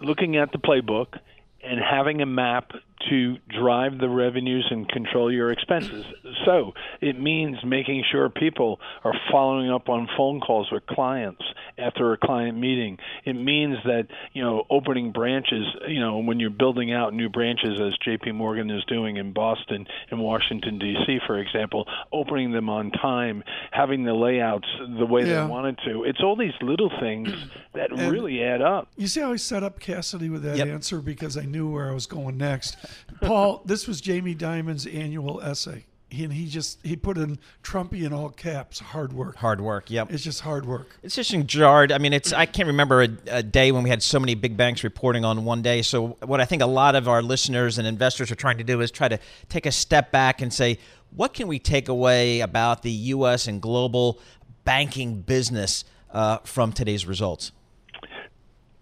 looking 0.00 0.36
at 0.36 0.52
the 0.52 0.58
playbook 0.58 1.18
and 1.62 1.80
having 1.80 2.20
a 2.22 2.26
map 2.26 2.70
to 3.08 3.36
drive 3.48 3.98
the 3.98 4.08
revenues 4.08 4.66
and 4.70 4.88
control 4.88 5.32
your 5.32 5.50
expenses. 5.50 6.04
So 6.44 6.72
it 7.00 7.18
means 7.18 7.58
making 7.64 8.04
sure 8.10 8.28
people 8.28 8.78
are 9.04 9.14
following 9.30 9.70
up 9.70 9.88
on 9.88 10.08
phone 10.16 10.40
calls 10.40 10.70
with 10.70 10.86
clients 10.86 11.42
after 11.78 12.12
a 12.12 12.18
client 12.18 12.58
meeting. 12.58 12.98
It 13.24 13.34
means 13.34 13.76
that, 13.84 14.06
you 14.32 14.42
know, 14.42 14.64
opening 14.70 15.12
branches, 15.12 15.64
you 15.88 16.00
know, 16.00 16.18
when 16.18 16.40
you're 16.40 16.50
building 16.50 16.92
out 16.92 17.12
new 17.12 17.28
branches 17.28 17.80
as 17.80 17.94
JP 18.06 18.34
Morgan 18.34 18.70
is 18.70 18.84
doing 18.84 19.16
in 19.16 19.32
Boston 19.32 19.86
and 20.10 20.20
Washington 20.20 20.78
DC 20.78 21.16
for 21.26 21.38
example, 21.38 21.86
opening 22.12 22.52
them 22.52 22.68
on 22.68 22.90
time, 22.90 23.42
having 23.70 24.04
the 24.04 24.12
layouts 24.12 24.66
the 24.98 25.06
way 25.06 25.22
yeah. 25.22 25.42
they 25.42 25.46
wanted 25.46 25.78
to. 25.86 26.04
It's 26.04 26.20
all 26.22 26.36
these 26.36 26.54
little 26.60 26.90
things 27.00 27.28
that 27.74 27.90
and 27.90 28.10
really 28.10 28.42
add 28.42 28.62
up. 28.62 28.88
You 28.96 29.06
see 29.06 29.20
how 29.20 29.32
I 29.32 29.36
set 29.36 29.62
up 29.62 29.80
Cassidy 29.80 30.28
with 30.28 30.42
that 30.42 30.56
yep. 30.56 30.68
answer 30.68 31.00
because 31.00 31.36
I 31.36 31.44
knew 31.44 31.70
where 31.70 31.90
I 31.90 31.94
was 31.94 32.06
going 32.06 32.36
next. 32.36 32.76
Paul, 33.20 33.62
this 33.64 33.86
was 33.86 34.00
Jamie 34.00 34.34
Dimon's 34.34 34.86
annual 34.86 35.40
essay. 35.40 35.86
He, 36.08 36.22
and 36.22 36.32
he 36.32 36.46
just 36.46 36.78
he 36.84 36.94
put 36.94 37.18
in 37.18 37.38
Trumpy 37.64 38.04
in 38.04 38.12
all 38.12 38.30
caps. 38.30 38.78
Hard 38.78 39.12
work. 39.12 39.36
Hard 39.36 39.60
work. 39.60 39.90
Yep. 39.90 40.12
It's 40.12 40.22
just 40.22 40.40
hard 40.40 40.64
work. 40.64 40.96
It's 41.02 41.16
just 41.16 41.36
jarred. 41.46 41.90
I 41.90 41.98
mean, 41.98 42.12
it's 42.12 42.32
I 42.32 42.46
can't 42.46 42.68
remember 42.68 43.02
a, 43.02 43.08
a, 43.26 43.42
day 43.42 43.72
when 43.72 43.82
we 43.82 43.90
had 43.90 44.02
so 44.02 44.20
many 44.20 44.36
big 44.36 44.56
banks 44.56 44.84
reporting 44.84 45.24
on 45.24 45.44
one 45.44 45.62
day. 45.62 45.82
So 45.82 46.16
what 46.24 46.40
I 46.40 46.44
think 46.44 46.62
a 46.62 46.66
lot 46.66 46.94
of 46.94 47.08
our 47.08 47.22
listeners 47.22 47.78
and 47.78 47.88
investors 47.88 48.30
are 48.30 48.36
trying 48.36 48.58
to 48.58 48.64
do 48.64 48.80
is 48.80 48.92
try 48.92 49.08
to 49.08 49.18
take 49.48 49.66
a 49.66 49.72
step 49.72 50.12
back 50.12 50.40
and 50.40 50.54
say, 50.54 50.78
what 51.14 51.34
can 51.34 51.48
we 51.48 51.58
take 51.58 51.88
away 51.88 52.40
about 52.40 52.82
the 52.82 52.90
U.S. 52.90 53.48
and 53.48 53.60
global 53.60 54.20
banking 54.64 55.22
business 55.22 55.84
uh, 56.12 56.38
from 56.38 56.72
today's 56.72 57.04
results? 57.04 57.50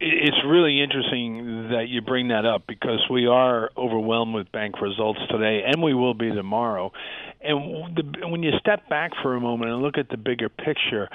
It's 0.00 0.36
really 0.46 0.82
interesting 0.82 1.68
that 1.70 1.88
you 1.88 2.00
bring 2.02 2.28
that 2.28 2.44
up 2.44 2.66
because 2.66 3.00
we 3.10 3.26
are 3.26 3.70
overwhelmed 3.76 4.34
with 4.34 4.50
bank 4.52 4.80
results 4.80 5.20
today, 5.30 5.62
and 5.66 5.82
we 5.82 5.94
will 5.94 6.14
be 6.14 6.30
tomorrow. 6.30 6.92
And 7.40 7.96
the, 7.96 8.28
when 8.28 8.42
you 8.42 8.52
step 8.58 8.88
back 8.88 9.12
for 9.22 9.34
a 9.34 9.40
moment 9.40 9.70
and 9.70 9.82
look 9.82 9.96
at 9.98 10.08
the 10.08 10.16
bigger 10.16 10.48
picture, 10.48 11.08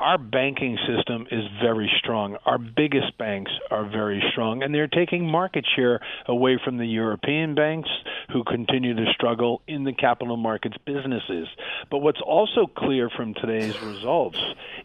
our 0.00 0.16
banking 0.16 0.78
system 0.88 1.26
is 1.30 1.44
very 1.62 1.90
strong. 1.98 2.38
Our 2.46 2.56
biggest 2.56 3.18
banks 3.18 3.52
are 3.70 3.86
very 3.86 4.22
strong, 4.32 4.62
and 4.62 4.74
they're 4.74 4.88
taking 4.88 5.26
market 5.26 5.66
share 5.76 6.00
away 6.26 6.58
from 6.64 6.78
the 6.78 6.86
European 6.86 7.54
banks 7.54 7.90
who 8.32 8.42
continue 8.44 8.94
to 8.94 9.12
struggle 9.12 9.60
in 9.68 9.84
the 9.84 9.92
capital 9.92 10.38
markets 10.38 10.76
businesses. 10.86 11.48
But 11.90 11.98
what's 11.98 12.20
also 12.26 12.66
clear 12.66 13.10
from 13.14 13.34
today's 13.34 13.80
results 13.82 14.38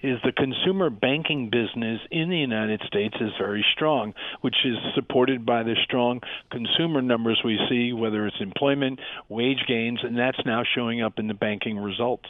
is 0.03 0.19
the 0.23 0.33
consumer 0.33 0.89
banking 0.89 1.49
business 1.49 2.01
in 2.11 2.29
the 2.29 2.37
United 2.37 2.81
States 2.85 3.15
is 3.21 3.31
very 3.39 3.65
strong, 3.73 4.13
which 4.41 4.55
is 4.65 4.75
supported 4.95 5.45
by 5.45 5.63
the 5.63 5.75
strong 5.85 6.19
consumer 6.51 7.01
numbers 7.01 7.39
we 7.45 7.57
see, 7.69 7.93
whether 7.93 8.27
it's 8.27 8.41
employment, 8.41 8.99
wage 9.29 9.63
gains, 9.65 9.99
and 10.03 10.17
that's 10.17 10.45
now 10.45 10.63
showing 10.75 11.01
up 11.01 11.19
in 11.19 11.27
the 11.27 11.33
banking 11.33 11.77
results. 11.77 12.27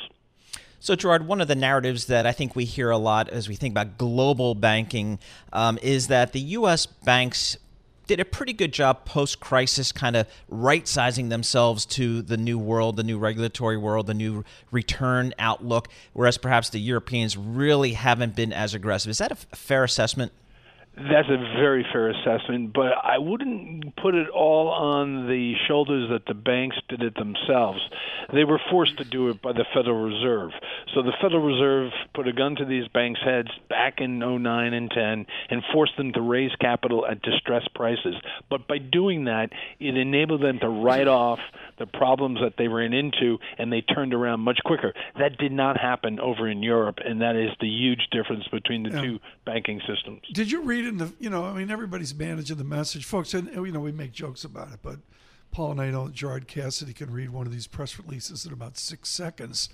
So, 0.86 0.96
Gerard, 0.96 1.26
one 1.26 1.42
of 1.42 1.48
the 1.48 1.56
narratives 1.56 2.06
that 2.06 2.28
I 2.28 2.32
think 2.32 2.56
we 2.56 2.64
hear 2.64 2.92
a 2.92 2.98
lot 3.00 3.28
as 3.30 3.50
we 3.50 3.56
think 3.56 3.74
about 3.74 3.98
global 3.98 4.54
banking 4.54 5.18
um, 5.52 5.80
is 5.82 6.10
that 6.10 6.32
the 6.32 6.40
U.S. 6.40 6.86
banks 6.86 7.58
did 8.06 8.20
a 8.20 8.26
pretty 8.26 8.54
good 8.54 8.72
job 8.72 9.04
post 9.04 9.40
crisis, 9.40 9.92
kind 9.92 10.16
of 10.16 10.28
right 10.48 10.88
sizing 10.88 11.30
themselves 11.30 11.88
to 11.88 12.22
the 12.22 12.38
new 12.38 12.60
world, 12.60 12.98
the 12.98 13.04
new 13.04 13.18
regulatory 13.18 13.78
world, 13.78 14.06
the 14.06 14.14
new 14.14 14.46
return 14.70 15.34
outlook, 15.40 15.88
whereas 16.14 16.38
perhaps 16.38 16.70
the 16.70 16.80
Europeans 16.80 17.36
really 17.36 17.94
haven't 17.94 18.36
been 18.36 18.54
as 18.54 18.76
aggressive. 18.76 19.10
Is 19.10 19.18
that 19.18 19.32
a 19.32 19.36
fair 19.56 19.84
assessment? 19.84 20.34
That's 20.98 21.28
a 21.28 21.38
very 21.60 21.86
fair 21.92 22.10
assessment, 22.10 22.72
but 22.74 22.94
I 23.04 23.18
wouldn't 23.18 23.98
put 23.98 24.16
it 24.16 24.30
all 24.30 24.70
on 24.70 25.28
the 25.28 25.54
shoulders 25.68 26.10
that 26.10 26.26
the 26.26 26.34
banks 26.34 26.78
did 26.88 27.02
it 27.02 27.16
themselves. 27.16 27.82
They 28.34 28.46
were 28.46 28.62
forced 28.72 28.98
to 29.00 29.04
do 29.04 29.28
it 29.28 29.42
by 29.42 29.52
the 29.52 29.66
Federal 29.74 30.04
Reserve. 30.04 30.52
So 30.94 31.02
the 31.02 31.12
Federal 31.22 31.44
Reserve 31.44 31.92
put 32.14 32.30
a 32.30 32.34
gun 32.34 32.56
to 32.56 32.66
these 32.66 32.88
banks' 32.88 33.20
heads 33.26 33.50
back 33.70 34.00
in 34.00 34.20
09 34.20 34.74
and 34.74 34.90
10 34.90 35.26
and 35.50 35.64
forced 35.74 35.98
them 35.98 36.14
to 36.14 36.22
raise 36.22 36.56
capital 36.62 37.06
at 37.06 37.22
distressed 37.22 37.74
prices. 37.74 38.16
But 38.50 38.66
by 38.66 38.78
doing 38.78 39.26
that, 39.26 39.50
it 39.82 39.98
enabled 39.98 40.42
them 40.42 40.60
to 40.60 40.70
write 40.70 41.10
off 41.10 41.40
the 41.78 41.86
problems 41.86 42.40
that 42.42 42.54
they 42.58 42.68
ran 42.68 42.94
into 42.94 43.38
and 43.58 43.72
they 43.72 43.82
turned 43.82 44.14
around 44.14 44.40
much 44.40 44.60
quicker. 44.66 44.94
That 45.20 45.38
did 45.38 45.52
not 45.52 45.80
happen 45.80 46.20
over 46.20 46.48
in 46.48 46.64
Europe, 46.64 47.00
and 47.04 47.22
that 47.22 47.36
is 47.36 47.52
the 47.60 47.68
huge 47.68 48.08
difference 48.12 48.48
between 48.48 48.84
the 48.84 48.92
yeah. 48.92 49.02
two 49.02 49.20
banking 49.46 49.82
systems. 49.88 50.22
Did 50.34 50.52
you 50.52 50.62
read 50.62 50.86
in 50.86 50.98
the, 50.98 51.12
you 51.20 51.30
know, 51.30 51.46
I 51.46 51.54
mean, 51.54 51.70
everybody's 51.70 52.16
managing 52.16 52.58
the 52.58 52.64
message, 52.64 53.06
folks, 53.06 53.34
and, 53.34 53.54
you 53.54 53.72
know, 53.72 53.80
we 53.80 53.92
make 53.92 54.12
jokes 54.12 54.44
about 54.44 54.72
it, 54.72 54.80
but 54.82 54.98
Paul 55.52 55.72
and 55.72 55.82
I 55.82 55.90
know 55.90 56.10
Gerard 56.10 56.48
Cassidy 56.48 56.94
can 56.94 57.12
read 57.12 57.30
one 57.30 57.46
of 57.46 57.54
these 57.54 57.68
press 57.68 57.98
releases 58.00 58.46
in 58.46 58.54
about 58.54 58.78
six 58.78 59.10
seconds. 59.10 59.70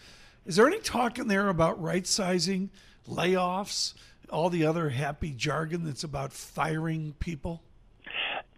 Is 0.46 0.56
there 0.56 0.68
any 0.68 0.80
talk 0.80 1.20
in 1.20 1.28
there 1.28 1.50
about 1.50 1.82
right 1.82 2.06
sizing, 2.06 2.70
layoffs, 3.08 3.94
all 4.30 4.50
the 4.50 4.66
other 4.66 4.90
happy 4.90 5.32
jargon 5.32 5.84
that's 5.84 6.04
about 6.04 6.34
firing 6.34 7.16
people? 7.20 7.62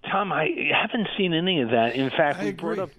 Tom, 0.10 0.32
I 0.32 0.50
haven't 0.74 1.08
seen 1.18 1.34
any 1.34 1.62
of 1.62 1.70
that. 1.70 1.96
In 1.96 2.10
fact, 2.10 2.44
we 2.44 2.52
brought 2.52 2.80
up 2.80 2.90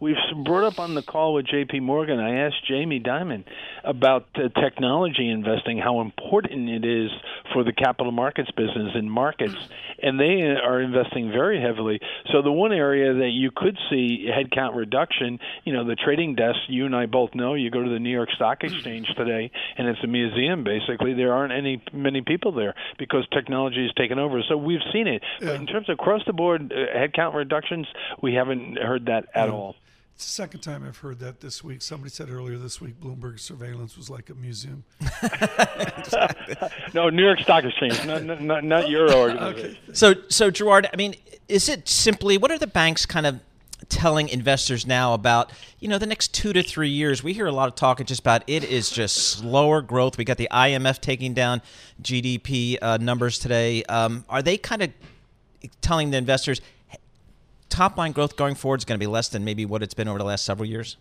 We've 0.00 0.16
brought 0.44 0.64
up 0.64 0.78
on 0.78 0.94
the 0.94 1.02
call 1.02 1.34
with 1.34 1.46
J.P. 1.46 1.80
Morgan. 1.80 2.18
I 2.18 2.46
asked 2.46 2.66
Jamie 2.66 3.00
Dimon 3.00 3.44
about 3.84 4.26
uh, 4.34 4.48
technology 4.60 5.28
investing, 5.28 5.78
how 5.78 6.00
important 6.00 6.68
it 6.68 6.84
is 6.84 7.10
for 7.52 7.64
the 7.64 7.72
capital 7.72 8.12
markets 8.12 8.50
business 8.56 8.92
in 8.94 9.08
markets, 9.08 9.56
and 10.02 10.18
they 10.18 10.42
are 10.42 10.80
investing 10.80 11.30
very 11.30 11.60
heavily. 11.60 12.00
So 12.32 12.42
the 12.42 12.52
one 12.52 12.72
area 12.72 13.14
that 13.14 13.30
you 13.30 13.50
could 13.54 13.78
see 13.90 14.28
headcount 14.28 14.74
reduction, 14.74 15.38
you 15.64 15.72
know, 15.72 15.84
the 15.84 15.96
trading 15.96 16.34
desk. 16.34 16.58
You 16.68 16.86
and 16.86 16.96
I 16.96 17.06
both 17.06 17.34
know. 17.34 17.54
You 17.54 17.70
go 17.70 17.82
to 17.82 17.90
the 17.90 17.98
New 17.98 18.10
York 18.10 18.30
Stock 18.32 18.64
Exchange 18.64 19.06
today, 19.16 19.50
and 19.76 19.86
it's 19.88 20.02
a 20.02 20.08
museum 20.08 20.64
basically. 20.64 21.14
There 21.14 21.32
aren't 21.32 21.52
any 21.52 21.82
many 21.92 22.22
people 22.22 22.52
there 22.52 22.74
because 22.98 23.26
technology 23.32 23.82
has 23.82 23.94
taken 23.94 24.18
over. 24.18 24.42
So 24.48 24.56
we've 24.56 24.80
seen 24.92 25.06
it. 25.06 25.22
But 25.40 25.56
in 25.56 25.66
terms 25.66 25.88
of 25.88 25.94
across 25.94 26.22
the 26.26 26.32
board 26.32 26.72
uh, 26.72 26.96
headcount 26.96 27.34
reductions, 27.34 27.86
we 28.22 28.34
haven't 28.34 28.78
heard 28.78 29.06
that 29.06 29.26
at 29.34 29.48
all. 29.48 29.59
It's 30.20 30.26
the 30.26 30.32
second 30.32 30.60
time 30.60 30.84
I've 30.86 30.98
heard 30.98 31.18
that 31.20 31.40
this 31.40 31.64
week. 31.64 31.80
Somebody 31.80 32.10
said 32.10 32.28
earlier 32.28 32.58
this 32.58 32.78
week 32.78 33.00
Bloomberg 33.00 33.40
surveillance 33.40 33.96
was 33.96 34.10
like 34.10 34.28
a 34.28 34.34
museum. 34.34 34.84
no, 36.92 37.08
New 37.08 37.24
York 37.24 37.40
Stock 37.40 37.64
Exchange, 37.64 38.04
not, 38.04 38.42
not, 38.42 38.62
not 38.62 38.90
your 38.90 39.10
organization. 39.10 39.70
Okay. 39.70 39.94
So, 39.94 40.12
so 40.28 40.50
Gerard, 40.50 40.90
I 40.92 40.96
mean, 40.96 41.14
is 41.48 41.70
it 41.70 41.88
simply 41.88 42.36
what 42.36 42.50
are 42.50 42.58
the 42.58 42.66
banks 42.66 43.06
kind 43.06 43.24
of 43.24 43.40
telling 43.88 44.28
investors 44.28 44.86
now 44.86 45.14
about 45.14 45.52
you 45.78 45.88
know 45.88 45.96
the 45.96 46.04
next 46.04 46.34
two 46.34 46.52
to 46.52 46.62
three 46.62 46.90
years 46.90 47.24
we 47.24 47.32
hear 47.32 47.46
a 47.46 47.52
lot 47.52 47.66
of 47.66 47.74
talk 47.74 48.04
just 48.04 48.20
about 48.20 48.44
it 48.46 48.62
is 48.62 48.90
just 48.90 49.16
slower 49.16 49.80
growth 49.80 50.18
we 50.18 50.24
got 50.24 50.36
the 50.36 50.48
imf 50.52 51.00
taking 51.00 51.32
down 51.32 51.62
gdp 52.02 52.76
uh, 52.82 52.98
numbers 52.98 53.38
today 53.38 53.82
um, 53.84 54.22
are 54.28 54.42
they 54.42 54.58
kind 54.58 54.82
of 54.82 54.90
telling 55.80 56.10
the 56.10 56.18
investors 56.18 56.60
top 57.70 57.96
line 57.96 58.12
growth 58.12 58.36
going 58.36 58.54
forward 58.54 58.80
is 58.80 58.84
going 58.84 58.98
to 58.98 59.02
be 59.02 59.06
less 59.06 59.28
than 59.28 59.44
maybe 59.44 59.64
what 59.64 59.82
it's 59.82 59.94
been 59.94 60.08
over 60.08 60.18
the 60.18 60.24
last 60.24 60.44
several 60.44 60.68
years? 60.68 60.96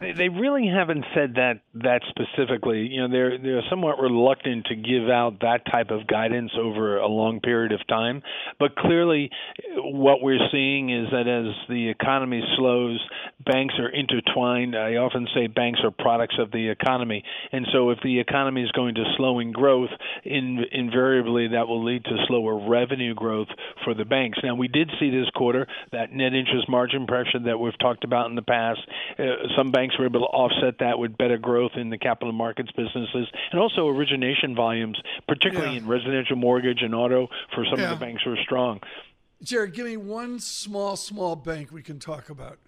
They, 0.00 0.30
really 0.30 0.66
haven't 0.66 1.04
said 1.14 1.34
that 1.34 1.60
that 1.74 2.00
specifically. 2.08 2.86
You 2.86 3.02
know, 3.02 3.08
they're 3.12 3.36
they're 3.36 3.62
somewhat 3.68 4.00
reluctant 4.00 4.64
to 4.66 4.74
give 4.74 5.10
out 5.10 5.40
that 5.40 5.66
type 5.70 5.90
of 5.90 6.06
guidance 6.06 6.52
over 6.58 6.96
a 6.96 7.06
long 7.06 7.40
period 7.40 7.72
of 7.72 7.86
time. 7.86 8.22
But 8.58 8.76
clearly, 8.76 9.30
what 9.76 10.22
we're 10.22 10.48
seeing 10.50 10.88
is 10.88 11.10
that 11.10 11.28
as 11.28 11.54
the 11.68 11.90
economy 11.90 12.42
slows, 12.56 12.98
banks 13.50 13.74
are 13.78 13.88
intertwined. 13.88 14.76
I 14.76 14.96
often 14.96 15.26
say 15.34 15.46
banks 15.48 15.80
are 15.82 15.90
products 15.90 16.36
of 16.38 16.52
the 16.52 16.68
economy, 16.68 17.24
and 17.52 17.66
so 17.72 17.90
if 17.90 17.98
the 18.02 18.20
economy 18.20 18.62
is 18.62 18.70
going 18.72 18.94
to 18.94 19.04
slow 19.16 19.40
in 19.40 19.52
growth, 19.52 19.90
in, 20.24 20.64
invariably 20.70 21.48
that 21.48 21.66
will 21.66 21.84
lead 21.84 22.04
to 22.04 22.16
slower 22.28 22.68
revenue 22.68 23.14
growth 23.14 23.48
for 23.84 23.94
the 23.94 24.04
banks. 24.04 24.38
Now, 24.42 24.54
we 24.54 24.68
did 24.68 24.90
see 25.00 25.10
this 25.10 25.28
quarter 25.34 25.66
that 25.92 26.12
net 26.12 26.34
interest 26.34 26.68
margin 26.68 27.06
pressure 27.06 27.40
that 27.46 27.58
we've 27.58 27.78
talked 27.78 28.04
about 28.04 28.30
in 28.30 28.36
the 28.36 28.42
past. 28.42 28.80
Uh, 29.18 29.24
some 29.56 29.70
banks 29.72 29.98
were 29.98 30.06
able 30.06 30.20
to 30.20 30.26
offset 30.26 30.78
that 30.80 30.98
with 30.98 31.16
better 31.16 31.38
growth 31.38 31.72
in 31.76 31.90
the 31.90 31.98
capital 31.98 32.32
markets 32.32 32.70
businesses 32.76 33.26
and 33.50 33.60
also 33.60 33.88
origination 33.88 34.54
volumes, 34.54 35.00
particularly 35.26 35.72
yeah. 35.72 35.80
in 35.80 35.86
residential 35.88 36.36
mortgage 36.36 36.82
and 36.82 36.94
auto 36.94 37.28
for 37.54 37.64
some 37.70 37.80
yeah. 37.80 37.92
of 37.92 37.98
the 37.98 38.04
banks 38.04 38.24
were 38.24 38.38
strong. 38.44 38.80
Jared, 39.42 39.72
give 39.72 39.86
me 39.86 39.96
one 39.96 40.38
small, 40.38 40.96
small 40.96 41.34
bank 41.34 41.72
we 41.72 41.82
can 41.82 41.98
talk 41.98 42.28
about. 42.28 42.58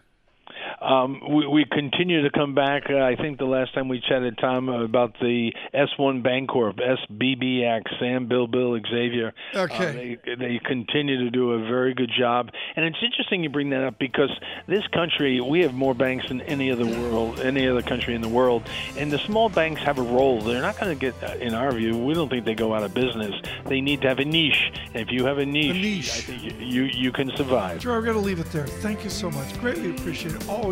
Um, 0.82 1.20
we, 1.30 1.46
we, 1.46 1.64
continue 1.70 2.22
to 2.22 2.30
come 2.30 2.54
back. 2.54 2.84
Uh, 2.90 2.98
I 2.98 3.14
think 3.14 3.38
the 3.38 3.44
last 3.44 3.72
time 3.72 3.88
we 3.88 4.00
chatted, 4.00 4.36
Tom, 4.38 4.68
about 4.68 5.14
the 5.20 5.52
S1 5.72 6.24
Bancorp, 6.24 6.80
SBBX, 6.80 7.82
Sam, 8.00 8.26
Bill, 8.26 8.48
Bill, 8.48 8.76
Xavier. 8.90 9.32
Okay. 9.54 9.88
Uh, 9.88 9.92
they, 9.92 10.34
they 10.34 10.60
continue 10.64 11.24
to 11.24 11.30
do 11.30 11.52
a 11.52 11.58
very 11.60 11.94
good 11.94 12.10
job. 12.18 12.50
And 12.74 12.84
it's 12.84 12.98
interesting 13.00 13.44
you 13.44 13.50
bring 13.50 13.70
that 13.70 13.84
up 13.84 13.98
because 14.00 14.30
this 14.66 14.84
country, 14.88 15.40
we 15.40 15.60
have 15.60 15.72
more 15.72 15.94
banks 15.94 16.26
than 16.28 16.40
any 16.42 16.72
other 16.72 16.84
world, 16.84 17.38
any 17.38 17.68
other 17.68 17.82
country 17.82 18.16
in 18.16 18.20
the 18.20 18.28
world. 18.28 18.68
And 18.96 19.12
the 19.12 19.18
small 19.18 19.48
banks 19.48 19.82
have 19.82 19.98
a 19.98 20.02
role. 20.02 20.40
They're 20.40 20.62
not 20.62 20.80
going 20.80 20.98
to 20.98 21.00
get, 21.00 21.14
uh, 21.22 21.36
in 21.36 21.54
our 21.54 21.70
view, 21.70 21.96
we 21.96 22.14
don't 22.14 22.28
think 22.28 22.44
they 22.44 22.54
go 22.54 22.74
out 22.74 22.82
of 22.82 22.92
business. 22.92 23.34
They 23.66 23.80
need 23.80 24.02
to 24.02 24.08
have 24.08 24.18
a 24.18 24.24
niche. 24.24 24.72
And 24.94 24.96
if 24.96 25.12
you 25.12 25.26
have 25.26 25.38
a 25.38 25.46
niche, 25.46 25.76
a 25.76 25.80
niche. 25.80 26.10
I 26.10 26.20
think 26.22 26.42
you, 26.42 26.66
you, 26.66 26.82
you 26.82 27.12
can 27.12 27.30
survive. 27.36 27.82
Sure, 27.82 27.92
we're 27.92 28.02
going 28.02 28.16
to 28.16 28.20
leave 28.20 28.40
it 28.40 28.50
there. 28.50 28.66
Thank 28.66 29.04
you 29.04 29.10
so 29.10 29.30
much. 29.30 29.58
Greatly 29.60 29.90
appreciate 29.90 30.34
it. 30.34 30.48
Always 30.48 30.71